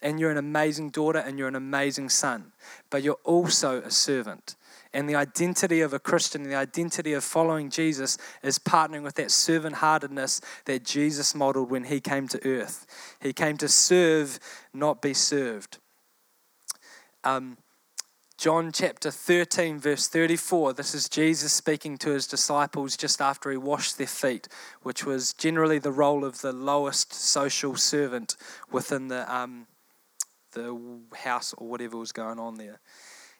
And 0.00 0.20
you're 0.20 0.30
an 0.30 0.38
amazing 0.38 0.90
daughter 0.90 1.18
and 1.18 1.38
you're 1.38 1.48
an 1.48 1.56
amazing 1.56 2.08
son, 2.08 2.52
but 2.88 3.02
you're 3.02 3.18
also 3.24 3.82
a 3.82 3.90
servant. 3.90 4.54
And 4.98 5.08
the 5.08 5.14
identity 5.14 5.80
of 5.80 5.92
a 5.92 6.00
Christian, 6.00 6.42
the 6.42 6.56
identity 6.56 7.12
of 7.12 7.22
following 7.22 7.70
Jesus, 7.70 8.18
is 8.42 8.58
partnering 8.58 9.04
with 9.04 9.14
that 9.14 9.30
servant 9.30 9.76
heartedness 9.76 10.40
that 10.64 10.84
Jesus 10.84 11.36
modeled 11.36 11.70
when 11.70 11.84
he 11.84 12.00
came 12.00 12.26
to 12.26 12.44
earth. 12.44 12.84
He 13.22 13.32
came 13.32 13.56
to 13.58 13.68
serve, 13.68 14.40
not 14.74 15.00
be 15.00 15.14
served. 15.14 15.78
Um, 17.22 17.58
John 18.38 18.72
chapter 18.72 19.12
13, 19.12 19.78
verse 19.78 20.08
34, 20.08 20.72
this 20.72 20.96
is 20.96 21.08
Jesus 21.08 21.52
speaking 21.52 21.96
to 21.98 22.10
his 22.10 22.26
disciples 22.26 22.96
just 22.96 23.20
after 23.20 23.52
he 23.52 23.56
washed 23.56 23.98
their 23.98 24.08
feet, 24.08 24.48
which 24.82 25.06
was 25.06 25.32
generally 25.32 25.78
the 25.78 25.92
role 25.92 26.24
of 26.24 26.40
the 26.40 26.52
lowest 26.52 27.12
social 27.12 27.76
servant 27.76 28.36
within 28.72 29.06
the, 29.06 29.32
um, 29.32 29.68
the 30.54 30.76
house 31.14 31.54
or 31.56 31.68
whatever 31.68 31.96
was 31.96 32.10
going 32.10 32.40
on 32.40 32.56
there. 32.56 32.80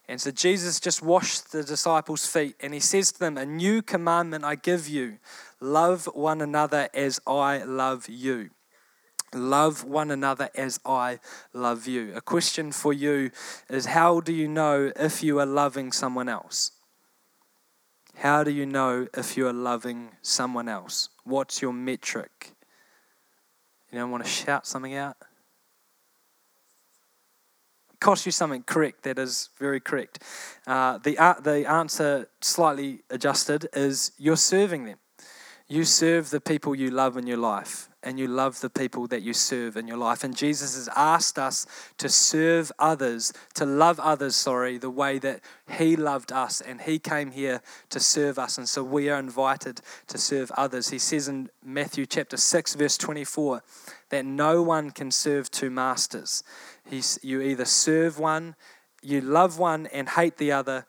And 0.09 0.19
so 0.21 0.31
Jesus 0.31 0.81
just 0.81 1.03
washed 1.03 1.53
the 1.53 1.63
disciples' 1.63 2.27
feet 2.27 2.57
and 2.61 2.73
he 2.73 2.81
says 2.81 3.13
to 3.13 3.19
them, 3.21 3.37
A 3.37 3.45
new 3.45 3.83
commandment 3.83 4.43
I 4.43 4.55
give 4.55 4.89
you 4.89 5.19
love 5.61 6.07
one 6.15 6.41
another 6.41 6.89
as 6.95 7.21
I 7.27 7.59
love 7.59 8.09
you. 8.09 8.51
Love 9.35 9.85
one 9.85 10.11
another 10.11 10.49
as 10.55 10.81
I 10.87 11.19
love 11.53 11.87
you. 11.87 12.15
A 12.15 12.23
question 12.23 12.73
for 12.73 12.95
you 12.95 13.31
is 13.69 13.87
How 13.87 14.21
do 14.21 14.33
you 14.33 14.49
know 14.49 14.91
if 14.97 15.23
you 15.23 15.39
are 15.41 15.47
loving 15.47 15.93
someone 15.93 16.31
else? 16.31 16.73
How 18.17 18.43
do 18.43 18.51
you 18.51 18.65
know 18.65 19.07
if 19.15 19.37
you 19.37 19.47
are 19.47 19.53
loving 19.53 20.13
someone 20.23 20.69
else? 20.69 21.11
What's 21.25 21.61
your 21.61 21.75
metric? 21.75 22.53
You 23.93 23.99
don't 23.99 24.11
want 24.11 24.25
to 24.25 24.31
shout 24.31 24.67
something 24.67 24.95
out? 24.95 25.17
Cost 28.01 28.27
you 28.27 28.33
something 28.33 28.63
correct 28.63 29.03
that 29.03 29.19
is 29.19 29.51
very 29.59 29.81
correct. 29.81 30.23
Uh, 30.67 30.99
the, 30.99 31.19
uh, 31.19 31.35
the 31.41 31.69
answer, 31.69 32.29
slightly 32.41 33.03
adjusted, 33.11 33.69
is 33.73 34.13
you're 34.19 34.37
serving 34.37 34.85
them. 34.85 34.99
You 35.67 35.85
serve 35.85 36.31
the 36.31 36.41
people 36.41 36.75
you 36.75 36.91
love 36.91 37.17
in 37.17 37.27
your 37.27 37.37
life, 37.37 37.88
and 38.03 38.19
you 38.19 38.29
love 38.29 38.61
the 38.61 38.71
people 38.71 39.07
that 39.09 39.23
you 39.23 39.33
serve 39.33 39.77
in 39.77 39.89
your 39.89 39.97
life. 39.97 40.23
And 40.23 40.37
Jesus 40.37 40.77
has 40.77 40.89
asked 40.95 41.39
us 41.39 41.67
to 41.99 42.09
serve 42.09 42.71
others, 42.79 43.33
to 43.55 43.67
love 43.67 43.99
others, 43.99 44.37
sorry, 44.37 44.79
the 44.79 44.91
way 44.91 45.19
that 45.19 45.41
He 45.69 45.97
loved 45.97 46.31
us, 46.31 46.61
and 46.61 46.81
He 46.81 46.99
came 46.99 47.33
here 47.33 47.61
to 47.91 47.99
serve 47.99 48.39
us. 48.39 48.57
And 48.57 48.69
so 48.69 48.85
we 48.85 49.09
are 49.09 49.19
invited 49.19 49.81
to 50.07 50.19
serve 50.19 50.53
others. 50.57 50.91
He 50.91 50.99
says 50.99 51.29
in 51.29 51.51
Matthew 51.65 52.07
chapter 52.07 52.37
6, 52.37 52.75
verse 52.75 52.97
24, 52.97 53.63
that 54.11 54.25
no 54.25 54.63
one 54.63 54.91
can 54.91 55.11
serve 55.11 55.51
two 55.51 55.71
masters. 55.71 56.43
He's, 56.89 57.19
you 57.23 57.41
either 57.41 57.65
serve 57.65 58.19
one, 58.19 58.55
you 59.03 59.21
love 59.21 59.59
one 59.59 59.87
and 59.89 60.09
hate 60.09 60.37
the 60.39 60.53
other, 60.53 60.87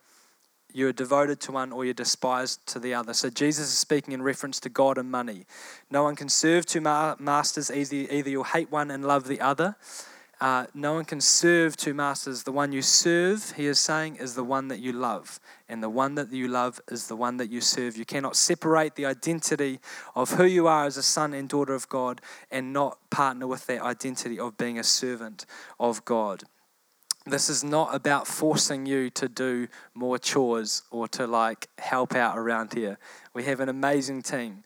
you're 0.74 0.94
devoted 0.94 1.40
to 1.42 1.52
one 1.52 1.72
or 1.72 1.86
you're 1.86 1.94
despised 1.94 2.66
to 2.68 2.80
the 2.80 2.94
other. 2.94 3.14
So 3.14 3.30
Jesus 3.30 3.68
is 3.68 3.78
speaking 3.78 4.14
in 4.14 4.22
reference 4.22 4.60
to 4.62 4.70
God 4.70 4.98
and 4.98 5.10
money. 5.10 5.46
No 5.90 6.04
one 6.04 6.16
can 6.16 6.30
serve 6.30 6.66
two 6.66 6.82
ma- 6.82 7.16
masters, 7.20 7.72
either, 7.72 7.96
either 7.96 8.30
you'll 8.30 8.44
hate 8.44 8.72
one 8.72 8.92
and 8.92 9.06
love 9.06 9.28
the 9.28 9.42
other. 9.42 9.76
Uh, 10.42 10.66
no 10.74 10.94
one 10.94 11.04
can 11.04 11.20
serve 11.20 11.76
two 11.76 11.94
masters. 11.94 12.44
The 12.44 12.52
one 12.54 12.72
you 12.72 12.82
serve, 12.82 13.52
he 13.58 13.66
is 13.66 13.78
saying, 13.78 14.16
is 14.16 14.36
the 14.36 14.44
one 14.44 14.70
that 14.70 14.80
you 14.80 14.94
love. 14.94 15.40
And 15.68 15.84
the 15.84 15.90
one 15.90 16.16
that 16.16 16.32
you 16.32 16.48
love 16.48 16.80
is 16.90 17.08
the 17.08 17.16
one 17.16 17.38
that 17.38 17.50
you 17.50 17.60
serve. 17.60 17.98
You 17.98 18.06
cannot 18.06 18.38
separate 18.38 18.96
the 18.96 19.06
identity 19.06 19.80
of 20.16 20.32
who 20.32 20.46
you 20.46 20.68
are 20.68 20.86
as 20.86 20.96
a 20.96 21.04
son 21.04 21.34
and 21.34 21.50
daughter 21.50 21.74
of 21.74 21.90
God 21.90 22.22
and 22.50 22.72
not 22.72 22.98
partner 23.10 23.48
with 23.48 23.66
that 23.68 23.82
identity 23.82 24.40
of 24.40 24.58
being 24.58 24.80
a 24.80 24.84
servant 24.84 25.46
of 25.78 26.06
God. 26.06 26.44
This 27.30 27.48
is 27.48 27.64
not 27.64 27.94
about 27.94 28.28
forcing 28.28 28.86
you 28.86 29.12
to 29.12 29.30
do 29.30 29.68
more 29.94 30.18
chores 30.18 30.82
or 30.90 31.08
to 31.10 31.28
like 31.28 31.70
help 31.78 32.16
out 32.16 32.38
around 32.38 32.74
here. 32.74 32.98
We 33.34 33.44
have 33.44 33.60
an 33.60 33.70
amazing 33.70 34.24
team 34.24 34.64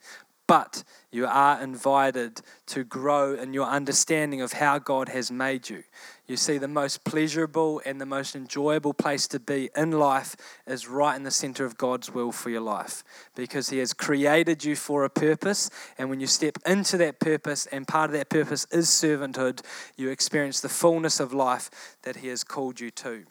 but 0.47 0.83
you 1.11 1.25
are 1.25 1.61
invited 1.61 2.41
to 2.67 2.83
grow 2.83 3.35
in 3.35 3.53
your 3.53 3.67
understanding 3.67 4.41
of 4.41 4.53
how 4.53 4.77
God 4.79 5.09
has 5.09 5.31
made 5.31 5.69
you. 5.69 5.83
You 6.27 6.37
see, 6.37 6.57
the 6.57 6.67
most 6.67 7.03
pleasurable 7.03 7.81
and 7.85 7.99
the 7.99 8.05
most 8.05 8.35
enjoyable 8.35 8.93
place 8.93 9.27
to 9.29 9.39
be 9.39 9.69
in 9.75 9.91
life 9.91 10.35
is 10.65 10.87
right 10.87 11.15
in 11.15 11.23
the 11.23 11.31
center 11.31 11.65
of 11.65 11.77
God's 11.77 12.13
will 12.13 12.31
for 12.31 12.49
your 12.49 12.61
life 12.61 13.03
because 13.35 13.69
He 13.69 13.77
has 13.79 13.93
created 13.93 14.63
you 14.63 14.75
for 14.75 15.03
a 15.03 15.09
purpose. 15.09 15.69
And 15.97 16.09
when 16.09 16.19
you 16.19 16.27
step 16.27 16.57
into 16.65 16.97
that 16.97 17.19
purpose, 17.19 17.65
and 17.67 17.87
part 17.87 18.09
of 18.09 18.13
that 18.13 18.29
purpose 18.29 18.65
is 18.71 18.87
servanthood, 18.87 19.61
you 19.95 20.09
experience 20.09 20.61
the 20.61 20.69
fullness 20.69 21.19
of 21.19 21.33
life 21.33 21.69
that 22.03 22.17
He 22.17 22.27
has 22.29 22.43
called 22.43 22.79
you 22.79 22.89
to. 22.91 23.23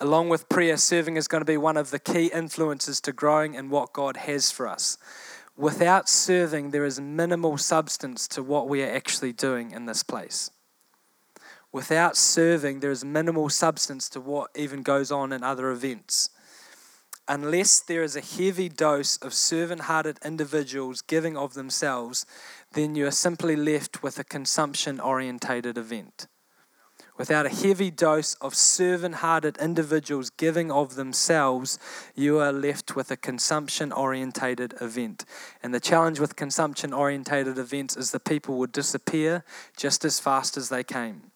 Along 0.00 0.28
with 0.28 0.48
prayer, 0.48 0.76
serving 0.76 1.16
is 1.16 1.26
going 1.26 1.40
to 1.40 1.44
be 1.44 1.56
one 1.56 1.76
of 1.76 1.90
the 1.90 1.98
key 1.98 2.30
influences 2.32 3.00
to 3.00 3.12
growing 3.12 3.54
in 3.54 3.68
what 3.68 3.92
God 3.92 4.16
has 4.18 4.52
for 4.52 4.68
us 4.68 4.96
without 5.58 6.08
serving, 6.08 6.70
there 6.70 6.84
is 6.84 7.00
minimal 7.00 7.58
substance 7.58 8.28
to 8.28 8.42
what 8.42 8.68
we 8.68 8.82
are 8.82 8.90
actually 8.90 9.32
doing 9.32 9.72
in 9.72 9.86
this 9.86 10.02
place. 10.02 10.50
Without 11.72 12.16
serving, 12.16 12.80
there 12.80 12.92
is 12.92 13.04
minimal 13.04 13.50
substance 13.50 14.08
to 14.08 14.20
what 14.20 14.50
even 14.56 14.82
goes 14.82 15.10
on 15.10 15.32
in 15.32 15.42
other 15.42 15.70
events. 15.70 16.30
Unless 17.26 17.80
there 17.80 18.02
is 18.02 18.16
a 18.16 18.22
heavy 18.22 18.70
dose 18.70 19.18
of 19.18 19.34
servant 19.34 19.82
hearted 19.82 20.18
individuals 20.24 21.02
giving 21.02 21.36
of 21.36 21.52
themselves, 21.52 22.24
then 22.72 22.94
you 22.94 23.06
are 23.06 23.10
simply 23.10 23.54
left 23.54 24.02
with 24.02 24.18
a 24.18 24.24
consumption 24.24 24.98
orientated 24.98 25.76
event 25.76 26.26
without 27.18 27.44
a 27.44 27.50
heavy 27.50 27.90
dose 27.90 28.34
of 28.34 28.54
servant 28.54 29.16
hearted 29.16 29.58
individuals 29.58 30.30
giving 30.30 30.70
of 30.70 30.94
themselves, 30.94 31.78
you 32.14 32.38
are 32.38 32.52
left 32.52 32.96
with 32.96 33.10
a 33.10 33.16
consumption 33.16 33.92
orientated 33.92 34.74
event. 34.80 35.24
And 35.62 35.74
the 35.74 35.80
challenge 35.80 36.20
with 36.20 36.36
consumption 36.36 36.94
orientated 36.94 37.58
events 37.58 37.96
is 37.96 38.12
the 38.12 38.20
people 38.20 38.56
would 38.58 38.72
disappear 38.72 39.44
just 39.76 40.04
as 40.04 40.20
fast 40.20 40.56
as 40.56 40.68
they 40.68 40.84
came. 40.84 41.32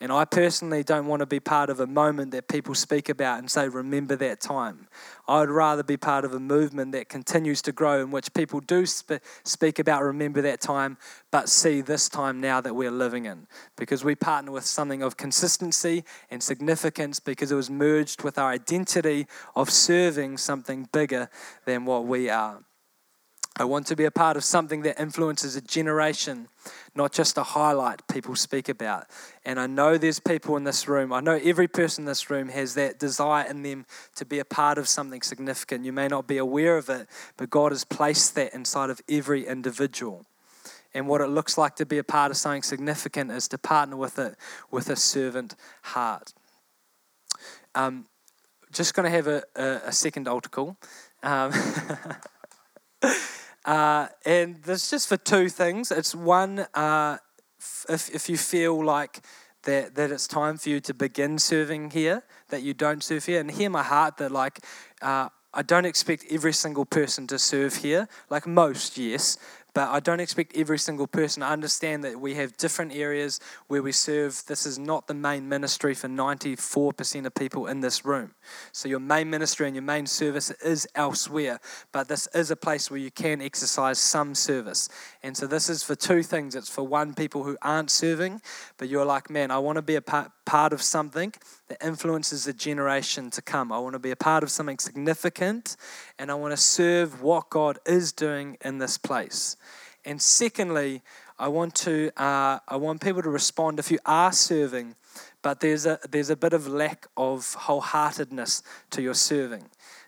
And 0.00 0.12
I 0.12 0.24
personally 0.24 0.84
don't 0.84 1.06
want 1.08 1.20
to 1.20 1.26
be 1.26 1.40
part 1.40 1.70
of 1.70 1.80
a 1.80 1.86
moment 1.86 2.30
that 2.30 2.46
people 2.46 2.76
speak 2.76 3.08
about 3.08 3.40
and 3.40 3.50
say, 3.50 3.68
remember 3.68 4.14
that 4.16 4.40
time. 4.40 4.86
I 5.26 5.40
would 5.40 5.50
rather 5.50 5.82
be 5.82 5.96
part 5.96 6.24
of 6.24 6.32
a 6.32 6.38
movement 6.38 6.92
that 6.92 7.08
continues 7.08 7.60
to 7.62 7.72
grow 7.72 8.00
in 8.00 8.12
which 8.12 8.32
people 8.32 8.60
do 8.60 8.86
sp- 8.86 9.18
speak 9.42 9.80
about 9.80 10.04
remember 10.04 10.40
that 10.42 10.60
time, 10.60 10.98
but 11.32 11.48
see 11.48 11.80
this 11.80 12.08
time 12.08 12.40
now 12.40 12.60
that 12.60 12.76
we're 12.76 12.92
living 12.92 13.26
in. 13.26 13.48
Because 13.76 14.04
we 14.04 14.14
partner 14.14 14.52
with 14.52 14.64
something 14.64 15.02
of 15.02 15.16
consistency 15.16 16.04
and 16.30 16.40
significance 16.44 17.18
because 17.18 17.50
it 17.50 17.56
was 17.56 17.68
merged 17.68 18.22
with 18.22 18.38
our 18.38 18.50
identity 18.50 19.26
of 19.56 19.68
serving 19.68 20.38
something 20.38 20.88
bigger 20.92 21.28
than 21.64 21.84
what 21.84 22.04
we 22.06 22.30
are. 22.30 22.60
I 23.60 23.64
want 23.64 23.88
to 23.88 23.96
be 23.96 24.04
a 24.04 24.10
part 24.12 24.36
of 24.36 24.44
something 24.44 24.82
that 24.82 25.00
influences 25.00 25.56
a 25.56 25.60
generation, 25.60 26.46
not 26.94 27.12
just 27.12 27.36
a 27.36 27.42
highlight 27.42 28.06
people 28.06 28.36
speak 28.36 28.68
about. 28.68 29.06
And 29.44 29.58
I 29.58 29.66
know 29.66 29.98
there's 29.98 30.20
people 30.20 30.56
in 30.56 30.62
this 30.62 30.86
room, 30.86 31.12
I 31.12 31.20
know 31.20 31.40
every 31.42 31.66
person 31.66 32.02
in 32.02 32.06
this 32.06 32.30
room 32.30 32.50
has 32.50 32.74
that 32.74 33.00
desire 33.00 33.48
in 33.48 33.62
them 33.62 33.84
to 34.14 34.24
be 34.24 34.38
a 34.38 34.44
part 34.44 34.78
of 34.78 34.86
something 34.86 35.22
significant. 35.22 35.84
You 35.84 35.92
may 35.92 36.06
not 36.06 36.28
be 36.28 36.38
aware 36.38 36.76
of 36.76 36.88
it, 36.88 37.08
but 37.36 37.50
God 37.50 37.72
has 37.72 37.84
placed 37.84 38.36
that 38.36 38.54
inside 38.54 38.90
of 38.90 39.00
every 39.08 39.44
individual. 39.44 40.24
And 40.94 41.08
what 41.08 41.20
it 41.20 41.26
looks 41.26 41.58
like 41.58 41.74
to 41.76 41.86
be 41.86 41.98
a 41.98 42.04
part 42.04 42.30
of 42.30 42.36
something 42.36 42.62
significant 42.62 43.32
is 43.32 43.48
to 43.48 43.58
partner 43.58 43.96
with 43.96 44.20
it 44.20 44.36
with 44.70 44.88
a 44.88 44.96
servant 44.96 45.56
heart. 45.82 46.32
Um, 47.74 48.06
just 48.70 48.94
going 48.94 49.04
to 49.04 49.10
have 49.10 49.26
a, 49.26 49.42
a, 49.56 49.88
a 49.88 49.92
second 49.92 50.28
altar 50.28 50.48
call. 50.48 50.76
Um, 51.22 51.52
Uh, 53.68 54.08
and 54.24 54.62
this 54.62 54.88
just 54.88 55.06
for 55.08 55.18
two 55.18 55.50
things. 55.50 55.90
It's 55.90 56.14
one, 56.14 56.60
uh, 56.72 57.18
if, 57.86 58.08
if 58.14 58.30
you 58.30 58.38
feel 58.38 58.82
like 58.82 59.20
that, 59.64 59.94
that 59.94 60.10
it's 60.10 60.26
time 60.26 60.56
for 60.56 60.70
you 60.70 60.80
to 60.80 60.94
begin 60.94 61.38
serving 61.38 61.90
here, 61.90 62.22
that 62.48 62.62
you 62.62 62.72
don't 62.72 63.04
serve 63.04 63.26
here, 63.26 63.40
and 63.40 63.50
hear 63.50 63.68
my 63.68 63.82
heart 63.82 64.16
that, 64.16 64.32
like, 64.32 64.60
uh, 65.02 65.28
I 65.52 65.60
don't 65.60 65.84
expect 65.84 66.24
every 66.30 66.54
single 66.54 66.86
person 66.86 67.26
to 67.26 67.38
serve 67.38 67.76
here. 67.76 68.08
Like 68.30 68.46
most, 68.46 68.96
yes, 68.96 69.36
but 69.78 69.90
I 69.90 70.00
don't 70.00 70.18
expect 70.18 70.56
every 70.56 70.76
single 70.76 71.06
person. 71.06 71.40
I 71.40 71.52
understand 71.52 72.02
that 72.02 72.20
we 72.20 72.34
have 72.34 72.56
different 72.56 72.92
areas 72.92 73.38
where 73.68 73.80
we 73.80 73.92
serve. 73.92 74.42
This 74.48 74.66
is 74.66 74.76
not 74.76 75.06
the 75.06 75.14
main 75.14 75.48
ministry 75.48 75.94
for 75.94 76.08
94% 76.08 77.24
of 77.26 77.34
people 77.36 77.68
in 77.68 77.78
this 77.78 78.04
room. 78.04 78.34
So 78.72 78.88
your 78.88 78.98
main 78.98 79.30
ministry 79.30 79.68
and 79.68 79.76
your 79.76 79.84
main 79.84 80.08
service 80.08 80.50
is 80.50 80.88
elsewhere, 80.96 81.60
but 81.92 82.08
this 82.08 82.26
is 82.34 82.50
a 82.50 82.56
place 82.56 82.90
where 82.90 82.98
you 82.98 83.12
can 83.12 83.40
exercise 83.40 84.00
some 84.00 84.34
service. 84.34 84.88
And 85.22 85.36
so 85.36 85.46
this 85.46 85.68
is 85.68 85.84
for 85.84 85.94
two 85.94 86.24
things. 86.24 86.56
It's 86.56 86.68
for 86.68 86.82
one, 86.82 87.14
people 87.14 87.44
who 87.44 87.56
aren't 87.62 87.92
serving, 87.92 88.40
but 88.78 88.88
you're 88.88 89.04
like, 89.04 89.30
man, 89.30 89.52
I 89.52 89.58
want 89.58 89.76
to 89.76 89.82
be 89.82 89.94
a 89.94 90.02
part, 90.02 90.32
part 90.44 90.72
of 90.72 90.82
something 90.82 91.32
that 91.68 91.78
influences 91.84 92.46
the 92.46 92.52
generation 92.52 93.30
to 93.30 93.42
come. 93.42 93.70
I 93.70 93.78
want 93.78 93.92
to 93.92 94.00
be 94.00 94.10
a 94.10 94.16
part 94.16 94.42
of 94.42 94.50
something 94.50 94.78
significant, 94.78 95.76
and 96.18 96.32
I 96.32 96.34
want 96.34 96.52
to 96.52 96.56
serve 96.56 97.22
what 97.22 97.48
God 97.48 97.78
is 97.86 98.10
doing 98.10 98.56
in 98.64 98.78
this 98.78 98.98
place. 98.98 99.56
And 100.08 100.22
secondly, 100.22 101.02
I 101.38 101.48
want 101.48 101.74
to 101.86 102.10
uh, 102.16 102.60
I 102.66 102.76
want 102.76 103.02
people 103.02 103.22
to 103.22 103.28
respond 103.28 103.78
if 103.78 103.90
you 103.90 103.98
are 104.06 104.32
serving, 104.32 104.96
but 105.42 105.60
there's 105.60 105.84
a 105.84 105.98
there's 106.10 106.30
a 106.30 106.36
bit 106.36 106.54
of 106.54 106.66
lack 106.66 107.06
of 107.14 107.54
wholeheartedness 107.66 108.62
to 108.92 109.02
your 109.02 109.12
serving. 109.12 109.66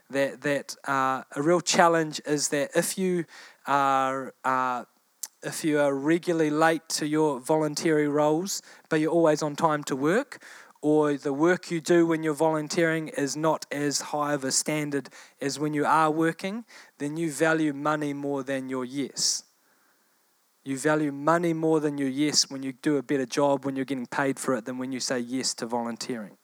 That 0.08 0.40
that 0.40 0.74
uh, 0.88 1.24
a 1.36 1.42
real 1.42 1.60
challenge 1.60 2.18
is 2.24 2.48
that 2.48 2.70
if 2.74 2.96
you 2.96 3.26
are 3.66 4.32
uh, 4.42 4.84
if 5.42 5.64
you 5.64 5.78
are 5.78 5.94
regularly 5.94 6.48
late 6.48 6.88
to 7.00 7.06
your 7.06 7.38
voluntary 7.38 8.08
roles, 8.08 8.62
but 8.88 9.00
you're 9.00 9.12
always 9.12 9.42
on 9.42 9.54
time 9.54 9.84
to 9.84 9.94
work, 9.94 10.42
or 10.80 11.12
the 11.18 11.34
work 11.34 11.70
you 11.70 11.82
do 11.82 12.06
when 12.06 12.22
you're 12.22 12.32
volunteering 12.32 13.08
is 13.08 13.36
not 13.36 13.66
as 13.70 14.00
high 14.00 14.32
of 14.32 14.44
a 14.44 14.50
standard 14.50 15.10
as 15.42 15.58
when 15.58 15.74
you 15.74 15.84
are 15.84 16.10
working, 16.10 16.64
then 16.96 17.18
you 17.18 17.30
value 17.30 17.74
money 17.74 18.14
more 18.14 18.42
than 18.42 18.70
your 18.70 18.86
yes. 18.86 19.44
You 20.70 20.78
value 20.78 21.10
money 21.10 21.52
more 21.52 21.80
than 21.80 21.98
your 21.98 22.08
yes 22.08 22.48
when 22.48 22.62
you 22.62 22.74
do 22.74 22.96
a 22.96 23.02
better 23.02 23.26
job, 23.26 23.64
when 23.64 23.74
you're 23.74 23.84
getting 23.84 24.06
paid 24.06 24.38
for 24.38 24.54
it, 24.54 24.66
than 24.66 24.78
when 24.78 24.92
you 24.92 25.00
say 25.00 25.18
yes 25.18 25.52
to 25.54 25.66
volunteering. 25.66 26.36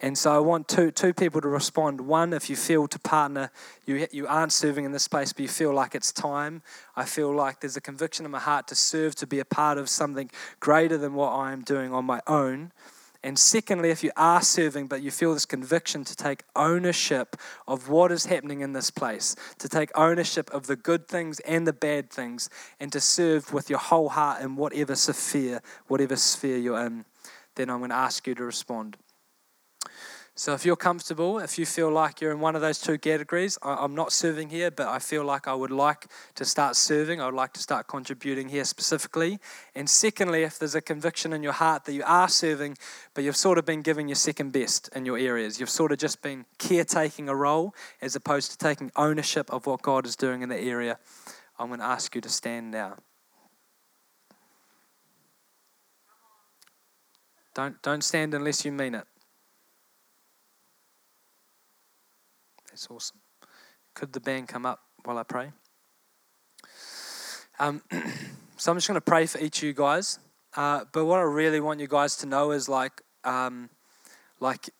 And 0.00 0.16
so 0.16 0.34
I 0.34 0.38
want 0.38 0.68
two, 0.68 0.90
two 0.90 1.12
people 1.12 1.42
to 1.42 1.48
respond. 1.48 2.00
One, 2.00 2.32
if 2.32 2.48
you 2.48 2.56
feel 2.56 2.88
to 2.88 2.98
partner, 2.98 3.50
you, 3.84 4.06
you 4.10 4.26
aren't 4.26 4.54
serving 4.54 4.86
in 4.86 4.92
this 4.92 5.06
place, 5.06 5.34
but 5.34 5.42
you 5.42 5.48
feel 5.48 5.74
like 5.74 5.94
it's 5.94 6.12
time. 6.12 6.62
I 6.96 7.04
feel 7.04 7.30
like 7.30 7.60
there's 7.60 7.76
a 7.76 7.82
conviction 7.82 8.24
in 8.24 8.30
my 8.30 8.38
heart 8.38 8.68
to 8.68 8.74
serve, 8.74 9.16
to 9.16 9.26
be 9.26 9.38
a 9.38 9.44
part 9.44 9.76
of 9.76 9.90
something 9.90 10.30
greater 10.58 10.96
than 10.96 11.12
what 11.12 11.28
I 11.32 11.52
am 11.52 11.60
doing 11.60 11.92
on 11.92 12.06
my 12.06 12.22
own. 12.26 12.72
And 13.24 13.38
secondly, 13.38 13.90
if 13.90 14.02
you 14.02 14.10
are 14.16 14.42
serving, 14.42 14.88
but 14.88 15.02
you 15.02 15.10
feel 15.10 15.32
this 15.32 15.46
conviction 15.46 16.02
to 16.04 16.16
take 16.16 16.42
ownership 16.56 17.36
of 17.68 17.88
what 17.88 18.10
is 18.10 18.26
happening 18.26 18.60
in 18.60 18.72
this 18.72 18.90
place, 18.90 19.36
to 19.58 19.68
take 19.68 19.90
ownership 19.96 20.50
of 20.50 20.66
the 20.66 20.74
good 20.74 21.06
things 21.06 21.38
and 21.40 21.66
the 21.66 21.72
bad 21.72 22.10
things, 22.10 22.50
and 22.80 22.92
to 22.92 23.00
serve 23.00 23.52
with 23.52 23.70
your 23.70 23.78
whole 23.78 24.08
heart 24.08 24.42
in 24.42 24.56
whatever 24.56 24.96
sphere, 24.96 25.62
whatever 25.86 26.16
sphere 26.16 26.58
you're 26.58 26.84
in, 26.84 27.04
then 27.54 27.70
I'm 27.70 27.78
going 27.78 27.90
to 27.90 27.96
ask 27.96 28.26
you 28.26 28.34
to 28.34 28.44
respond. 28.44 28.96
So 30.34 30.54
if 30.54 30.64
you're 30.64 30.76
comfortable, 30.76 31.38
if 31.38 31.58
you 31.58 31.66
feel 31.66 31.90
like 31.90 32.22
you're 32.22 32.32
in 32.32 32.40
one 32.40 32.56
of 32.56 32.62
those 32.62 32.80
two 32.80 32.96
categories, 32.96 33.58
I'm 33.62 33.94
not 33.94 34.12
serving 34.12 34.48
here, 34.48 34.70
but 34.70 34.88
I 34.88 34.98
feel 34.98 35.24
like 35.24 35.46
I 35.46 35.54
would 35.54 35.70
like 35.70 36.06
to 36.36 36.46
start 36.46 36.74
serving. 36.74 37.20
I 37.20 37.26
would 37.26 37.34
like 37.34 37.52
to 37.52 37.60
start 37.60 37.86
contributing 37.86 38.48
here 38.48 38.64
specifically. 38.64 39.38
And 39.74 39.90
secondly, 39.90 40.42
if 40.42 40.58
there's 40.58 40.74
a 40.74 40.80
conviction 40.80 41.34
in 41.34 41.42
your 41.42 41.52
heart 41.52 41.84
that 41.84 41.92
you 41.92 42.02
are 42.06 42.28
serving, 42.28 42.78
but 43.12 43.24
you've 43.24 43.36
sort 43.36 43.58
of 43.58 43.66
been 43.66 43.82
giving 43.82 44.08
your 44.08 44.16
second 44.16 44.52
best 44.52 44.88
in 44.96 45.04
your 45.04 45.18
areas, 45.18 45.60
you've 45.60 45.68
sort 45.68 45.92
of 45.92 45.98
just 45.98 46.22
been 46.22 46.46
caretaking 46.58 47.28
a 47.28 47.36
role 47.36 47.74
as 48.00 48.16
opposed 48.16 48.50
to 48.52 48.56
taking 48.56 48.90
ownership 48.96 49.52
of 49.52 49.66
what 49.66 49.82
God 49.82 50.06
is 50.06 50.16
doing 50.16 50.40
in 50.40 50.48
the 50.48 50.58
area, 50.58 50.98
I'm 51.58 51.68
going 51.68 51.80
to 51.80 51.86
ask 51.86 52.14
you 52.14 52.22
to 52.22 52.30
stand 52.30 52.70
now. 52.70 52.96
Don't, 57.54 57.82
don't 57.82 58.02
stand 58.02 58.32
unless 58.32 58.64
you 58.64 58.72
mean 58.72 58.94
it. 58.94 59.04
That's 62.72 62.88
awesome. 62.90 63.18
Could 63.94 64.14
the 64.14 64.20
band 64.20 64.48
come 64.48 64.64
up 64.64 64.80
while 65.04 65.18
I 65.18 65.24
pray? 65.24 65.52
Um, 67.58 67.82
so 68.56 68.72
I'm 68.72 68.78
just 68.78 68.88
going 68.88 68.94
to 68.94 69.02
pray 69.02 69.26
for 69.26 69.38
each 69.38 69.58
of 69.58 69.64
you 69.64 69.74
guys. 69.74 70.18
Uh, 70.56 70.86
but 70.90 71.04
what 71.04 71.18
I 71.18 71.24
really 71.24 71.60
want 71.60 71.80
you 71.80 71.86
guys 71.86 72.16
to 72.16 72.26
know 72.26 72.50
is 72.50 72.70
like, 72.70 73.02
um, 73.24 73.68
like 74.40 74.70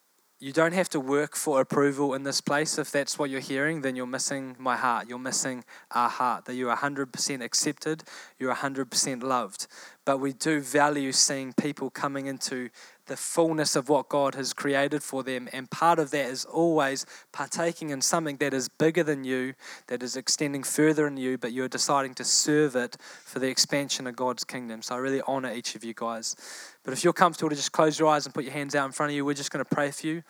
you 0.41 0.55
don't 0.55 0.73
have 0.73 0.89
to 0.89 1.01
work 1.01 1.37
for 1.37 1.61
approval 1.61 2.15
in 2.15 2.23
this 2.23 2.41
place. 2.41 2.79
If 2.79 2.91
that's 2.91 3.19
what 3.19 3.29
you're 3.29 3.41
hearing, 3.41 3.83
then 3.83 3.95
you're 3.95 4.07
missing 4.07 4.57
my 4.59 4.77
heart. 4.77 5.07
You're 5.07 5.19
missing 5.19 5.63
our 5.91 6.09
heart. 6.09 6.47
That 6.47 6.55
you're 6.55 6.75
100% 6.75 7.43
accepted. 7.43 8.05
You're 8.39 8.55
100% 8.55 9.23
loved. 9.23 9.67
But 10.07 10.17
we 10.19 10.33
do 10.33 10.61
value 10.61 11.13
seeing 11.13 11.53
people 11.53 11.91
coming 11.91 12.25
into 12.25 12.71
the 13.13 13.17
fullness 13.19 13.77
of 13.77 13.91
what 13.91 14.09
God 14.09 14.35
has 14.37 14.55
created 14.55 15.03
for 15.03 15.23
them. 15.23 15.47
And 15.53 15.71
part 15.71 15.99
of 15.99 16.13
that 16.13 16.31
is 16.31 16.47
always 16.47 17.05
partaking 17.31 17.91
in 17.91 18.01
something 18.01 18.39
that 18.39 18.55
is 18.55 18.71
bigger 18.71 19.03
than 19.03 19.23
you, 19.23 19.53
that 19.89 20.03
is 20.03 20.17
extending 20.17 20.63
further 20.63 21.07
in 21.07 21.19
you, 21.19 21.37
but 21.37 21.53
you're 21.53 21.69
deciding 21.69 22.15
to 22.15 22.25
serve 22.25 22.75
it 22.75 22.97
for 23.23 23.39
the 23.39 23.49
expansion 23.49 24.07
of 24.07 24.17
God's 24.17 24.45
kingdom. 24.45 24.81
So 24.81 24.95
I 24.95 24.99
really 24.99 25.21
honor 25.27 25.53
each 25.53 25.75
of 25.75 25.85
you 25.85 25.93
guys. 25.93 26.37
But 26.85 26.95
if 26.95 27.05
you're 27.05 27.13
comfortable 27.13 27.51
to 27.51 27.55
just 27.55 27.73
close 27.73 27.99
your 27.99 28.09
eyes 28.09 28.25
and 28.25 28.35
put 28.35 28.45
your 28.45 28.55
hands 28.55 28.75
out 28.75 28.87
in 28.87 28.93
front 28.93 29.11
of 29.11 29.17
you, 29.17 29.27
we're 29.27 29.35
just 29.35 29.51
going 29.51 29.63
to 29.63 29.75
pray 29.75 29.91
for 29.91 30.07
you. 30.07 30.23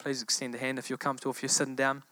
Please 0.00 0.20
extend 0.20 0.56
a 0.56 0.58
hand 0.58 0.80
if 0.80 0.90
you're 0.90 0.98
comfortable, 0.98 1.30
if 1.30 1.40
you're 1.40 1.48
sitting 1.48 1.76
down. 1.76 2.02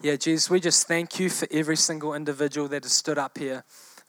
Yeah, 0.00 0.16
Jesus, 0.16 0.50
we 0.50 0.58
just 0.58 0.88
thank 0.88 1.20
you 1.20 1.30
for 1.30 1.46
every 1.52 1.76
single 1.76 2.14
individual 2.14 2.66
that 2.66 2.82
has 2.82 2.92
stood 2.92 3.16
up 3.16 3.38
here 3.38 3.62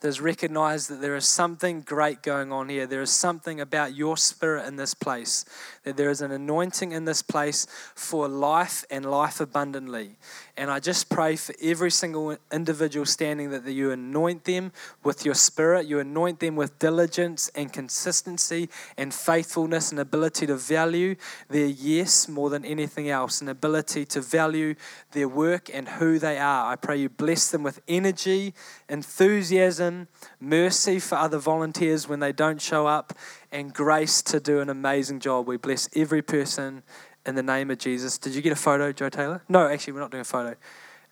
has 0.06 0.22
recognized 0.22 0.90
that 0.90 1.02
there 1.02 1.16
is 1.16 1.28
something 1.28 1.82
great 1.82 2.24
going 2.24 2.52
on 2.52 2.70
here. 2.70 2.88
There 2.88 3.02
is 3.02 3.12
something 3.12 3.60
about 3.60 3.94
your 3.94 4.16
spirit 4.16 4.66
in 4.66 4.78
this 4.78 4.94
place, 4.94 5.44
that 5.84 5.98
there 5.98 6.10
is 6.10 6.22
an 6.22 6.32
anointing 6.32 6.94
in 6.94 7.04
this 7.06 7.22
place 7.22 7.68
for 7.94 8.28
life 8.28 8.86
and 8.90 9.06
life 9.06 9.42
abundantly. 9.42 10.16
And 10.58 10.72
I 10.72 10.80
just 10.80 11.10
pray 11.10 11.36
for 11.36 11.54
every 11.62 11.92
single 11.92 12.38
individual 12.50 13.06
standing 13.06 13.50
that 13.50 13.70
you 13.70 13.92
anoint 13.92 14.46
them 14.46 14.72
with 15.04 15.26
your 15.26 15.36
spirit, 15.36 15.86
you 15.86 16.00
anoint 16.00 16.40
them 16.40 16.56
with 16.56 16.80
diligence 16.80 17.52
and 17.56 17.74
consistency 17.74 18.70
and 18.98 19.14
faithfulness 19.14 19.92
and 19.92 20.00
ability 20.00 20.48
to 20.48 20.56
value 20.56 21.16
their 21.50 21.66
yes 21.66 22.30
more 22.30 22.50
than 22.50 22.64
anything 22.64 23.10
else, 23.10 23.42
an 23.42 23.50
ability 23.50 24.06
to 24.06 24.22
value 24.22 24.76
their 25.12 25.28
work 25.28 25.70
and 25.74 25.90
who 25.90 26.20
they 26.20 26.38
are. 26.38 26.72
I 26.72 26.78
pray 26.78 26.98
you 26.98 27.10
bless 27.10 27.52
them 27.52 27.62
with 27.62 27.82
energy, 27.90 28.54
enthusiasm, 28.88 30.08
mercy 30.40 31.00
for 31.00 31.16
other 31.16 31.38
volunteers 31.38 32.08
when 32.08 32.22
they 32.22 32.32
don't 32.32 32.62
show 32.62 32.88
up, 32.88 33.12
and 33.52 33.74
grace 33.74 34.22
to 34.22 34.40
do 34.40 34.62
an 34.62 34.70
amazing 34.70 35.20
job. 35.20 35.48
We 35.48 35.58
bless 35.58 35.90
every 35.96 36.22
person 36.22 36.84
in 37.26 37.36
the 37.36 37.44
name 37.44 37.72
of 37.72 37.78
Jesus. 37.78 38.18
Did 38.18 38.36
you 38.36 38.42
get 38.42 38.52
a 38.52 38.56
photo, 38.58 38.92
Joe 38.92 39.10
Taylor? 39.10 39.42
No, 39.50 39.68
actually, 39.68 39.94
we're 39.94 40.00
not 40.02 40.12
doing 40.12 40.22
a 40.22 40.26
photo. 40.26 40.56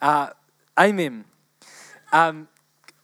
Uh, 0.02 0.30
amen. 0.80 1.26
Um, 2.12 2.48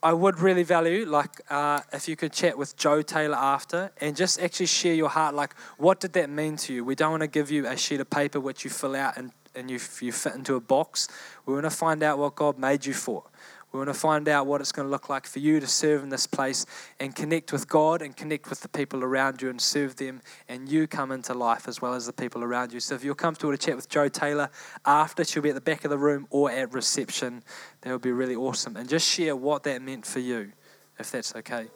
I 0.02 0.14
would 0.14 0.40
really 0.40 0.64
value, 0.64 1.06
like, 1.06 1.42
uh, 1.50 1.82
if 1.92 2.08
you 2.08 2.16
could 2.16 2.32
chat 2.32 2.58
with 2.58 2.78
Joe 2.78 3.02
Taylor 3.02 3.36
after 3.36 3.92
and 4.00 4.16
just 4.16 4.40
actually 4.40 4.68
share 4.68 4.94
your 4.94 5.10
heart. 5.10 5.36
Like, 5.36 5.54
what 5.78 6.00
did 6.00 6.14
that 6.14 6.30
mean 6.30 6.56
to 6.58 6.74
you? 6.74 6.86
We 6.86 6.96
don't 6.96 7.12
want 7.12 7.22
to 7.22 7.28
give 7.28 7.52
you 7.52 7.68
a 7.68 7.76
sheet 7.76 8.00
of 8.00 8.10
paper 8.10 8.40
which 8.40 8.64
you 8.64 8.70
fill 8.70 8.96
out 8.96 9.18
and, 9.18 9.32
and 9.56 9.70
you, 9.70 9.80
you 10.00 10.14
fit 10.14 10.36
into 10.36 10.56
a 10.56 10.62
box. 10.62 11.10
We 11.46 11.54
want 11.54 11.66
to 11.66 11.70
find 11.70 12.02
out 12.02 12.18
what 12.18 12.36
God 12.36 12.58
made 12.58 12.86
you 12.86 12.94
for. 12.94 13.24
We 13.72 13.78
want 13.78 13.90
to 13.90 13.94
find 13.94 14.28
out 14.28 14.48
what 14.48 14.62
it's 14.62 14.72
going 14.72 14.88
to 14.88 14.92
look 14.92 15.10
like 15.10 15.28
for 15.28 15.40
you 15.40 15.60
to 15.60 15.68
serve 15.68 16.02
in 16.02 16.10
this 16.10 16.26
place 16.26 16.66
and 17.00 17.16
connect 17.16 17.52
with 17.52 17.68
God 17.68 18.02
and 18.02 18.18
connect 18.18 18.50
with 18.50 18.62
the 18.62 18.68
people 18.68 19.04
around 19.04 19.42
you 19.42 19.50
and 19.50 19.62
serve 19.62 19.96
them, 19.98 20.22
and 20.48 20.68
you 20.68 20.88
come 20.88 21.12
into 21.12 21.36
life 21.36 21.68
as 21.68 21.80
well 21.82 21.94
as 21.94 22.08
the 22.08 22.14
people 22.14 22.44
around 22.44 22.74
you. 22.74 22.80
So 22.80 22.96
if 22.96 23.04
you're 23.04 23.14
comfortable 23.14 23.52
to 23.52 23.58
chat 23.58 23.76
with 23.76 23.88
Joe 23.88 24.10
Taylor 24.10 24.50
after, 24.86 25.24
she'll 25.24 25.44
be 25.44 25.50
at 25.50 25.56
the 25.56 25.62
back 25.62 25.84
of 25.84 25.92
the 25.92 26.00
room 26.00 26.26
or 26.32 26.50
at 26.50 26.74
reception. 26.74 27.44
That 27.82 27.92
would 27.92 28.02
be 28.02 28.12
really 28.12 28.36
awesome. 28.36 28.76
And 28.76 28.90
just 28.90 29.08
share 29.08 29.36
what 29.36 29.64
that 29.64 29.84
meant 29.84 30.06
for 30.06 30.20
you, 30.20 30.52
if 30.98 31.12
that's 31.12 31.36
okay. 31.36 31.68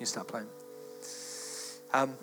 You 0.00 0.06
start 0.06 0.26
playing. 0.26 0.48
Um, 1.92 2.14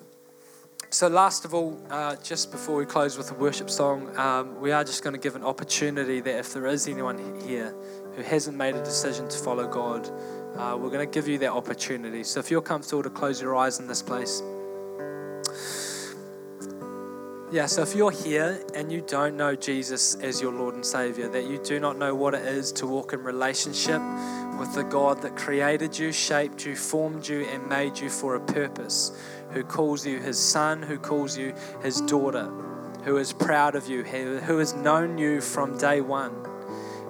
so, 0.90 1.08
last 1.08 1.44
of 1.44 1.52
all, 1.52 1.82
uh, 1.90 2.16
just 2.16 2.52
before 2.52 2.76
we 2.76 2.86
close 2.86 3.18
with 3.18 3.30
a 3.30 3.34
worship 3.34 3.68
song, 3.68 4.16
um, 4.16 4.60
we 4.60 4.72
are 4.72 4.84
just 4.84 5.02
going 5.02 5.14
to 5.14 5.20
give 5.20 5.34
an 5.36 5.42
opportunity 5.42 6.20
that 6.20 6.38
if 6.38 6.52
there 6.54 6.66
is 6.66 6.86
anyone 6.86 7.40
here 7.40 7.74
who 8.16 8.22
hasn't 8.22 8.56
made 8.56 8.74
a 8.74 8.82
decision 8.82 9.28
to 9.28 9.38
follow 9.38 9.68
God, 9.68 10.08
uh, 10.56 10.76
we're 10.80 10.90
going 10.90 11.06
to 11.06 11.12
give 11.12 11.28
you 11.28 11.36
that 11.38 11.52
opportunity. 11.52 12.24
So 12.24 12.40
if 12.40 12.50
you're 12.50 12.62
comfortable 12.62 13.02
to 13.02 13.10
close 13.10 13.40
your 13.40 13.54
eyes 13.54 13.78
in 13.78 13.86
this 13.86 14.02
place. 14.02 14.42
Yeah, 17.52 17.66
so 17.66 17.82
if 17.82 17.94
you're 17.94 18.10
here 18.10 18.60
and 18.74 18.90
you 18.90 19.02
don't 19.06 19.36
know 19.36 19.54
Jesus 19.54 20.16
as 20.16 20.40
your 20.40 20.52
Lord 20.52 20.74
and 20.74 20.84
Savior, 20.84 21.28
that 21.28 21.44
you 21.44 21.62
do 21.62 21.78
not 21.78 21.96
know 21.96 22.14
what 22.14 22.34
it 22.34 22.44
is 22.44 22.72
to 22.72 22.86
walk 22.86 23.12
in 23.12 23.22
relationship 23.22 24.00
with 24.58 24.74
the 24.74 24.82
God 24.82 25.22
that 25.22 25.36
created 25.36 25.96
you, 25.96 26.10
shaped 26.10 26.64
you, 26.64 26.74
formed 26.74 27.28
you, 27.28 27.42
and 27.44 27.68
made 27.68 27.98
you 27.98 28.08
for 28.08 28.34
a 28.34 28.40
purpose, 28.40 29.12
who 29.50 29.62
calls 29.62 30.04
you 30.04 30.18
his 30.18 30.38
son, 30.38 30.82
who 30.82 30.98
calls 30.98 31.36
you 31.36 31.54
his 31.82 32.00
daughter, 32.00 32.46
who 33.04 33.18
is 33.18 33.32
proud 33.32 33.76
of 33.76 33.86
you, 33.86 34.02
who 34.02 34.58
has 34.58 34.74
known 34.74 35.18
you 35.18 35.40
from 35.40 35.78
day 35.78 36.00
one 36.00 36.34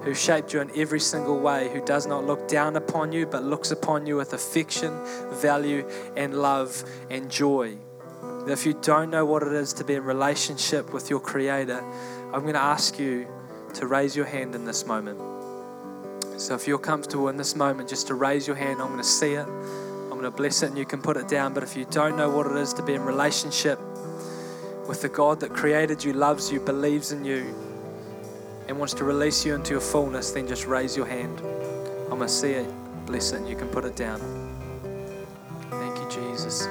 who 0.06 0.14
shaped 0.14 0.52
you 0.52 0.60
in 0.60 0.70
every 0.76 1.00
single 1.00 1.36
way, 1.36 1.68
who 1.72 1.84
does 1.84 2.06
not 2.06 2.24
look 2.24 2.46
down 2.46 2.76
upon 2.76 3.10
you, 3.10 3.26
but 3.26 3.42
looks 3.42 3.72
upon 3.72 4.06
you 4.06 4.14
with 4.14 4.32
affection, 4.32 4.96
value, 5.32 5.84
and 6.16 6.40
love 6.40 6.84
and 7.10 7.28
joy. 7.28 7.76
If 8.46 8.64
you 8.64 8.74
don't 8.74 9.10
know 9.10 9.26
what 9.26 9.42
it 9.42 9.52
is 9.52 9.72
to 9.72 9.84
be 9.84 9.94
in 9.94 10.04
relationship 10.04 10.92
with 10.92 11.10
your 11.10 11.18
Creator, 11.18 11.82
I'm 12.32 12.42
going 12.42 12.54
to 12.54 12.62
ask 12.62 13.00
you 13.00 13.26
to 13.74 13.88
raise 13.88 14.14
your 14.14 14.26
hand 14.26 14.54
in 14.54 14.64
this 14.64 14.86
moment. 14.86 15.18
So 16.40 16.54
if 16.54 16.68
you're 16.68 16.78
comfortable 16.78 17.28
in 17.28 17.36
this 17.36 17.56
moment, 17.56 17.88
just 17.88 18.06
to 18.06 18.14
raise 18.14 18.46
your 18.46 18.54
hand, 18.54 18.80
I'm 18.80 18.86
going 18.86 18.98
to 18.98 19.04
see 19.04 19.32
it. 19.32 19.48
I'm 19.48 20.10
going 20.10 20.22
to 20.22 20.30
bless 20.30 20.62
it 20.62 20.68
and 20.68 20.78
you 20.78 20.86
can 20.86 21.02
put 21.02 21.16
it 21.16 21.26
down. 21.26 21.52
But 21.52 21.64
if 21.64 21.76
you 21.76 21.84
don't 21.90 22.16
know 22.16 22.30
what 22.30 22.46
it 22.46 22.56
is 22.56 22.72
to 22.74 22.82
be 22.84 22.94
in 22.94 23.02
relationship 23.02 23.80
with 24.86 25.02
the 25.02 25.08
God 25.08 25.40
that 25.40 25.52
created 25.52 26.04
you, 26.04 26.12
loves 26.12 26.52
you, 26.52 26.60
believes 26.60 27.10
in 27.10 27.24
you, 27.24 27.65
and 28.68 28.78
wants 28.78 28.94
to 28.94 29.04
release 29.04 29.44
you 29.44 29.54
into 29.54 29.72
your 29.72 29.80
fullness, 29.80 30.30
then 30.32 30.46
just 30.46 30.66
raise 30.66 30.96
your 30.96 31.06
hand. 31.06 31.40
I'm 32.10 32.18
going 32.18 32.22
to 32.22 32.28
see 32.28 32.52
it, 32.52 32.70
bless 33.06 33.32
it, 33.32 33.46
you 33.48 33.56
can 33.56 33.68
put 33.68 33.84
it 33.84 33.96
down. 33.96 34.20
Thank 35.70 35.96
you, 35.98 36.08
Jesus. 36.08 36.66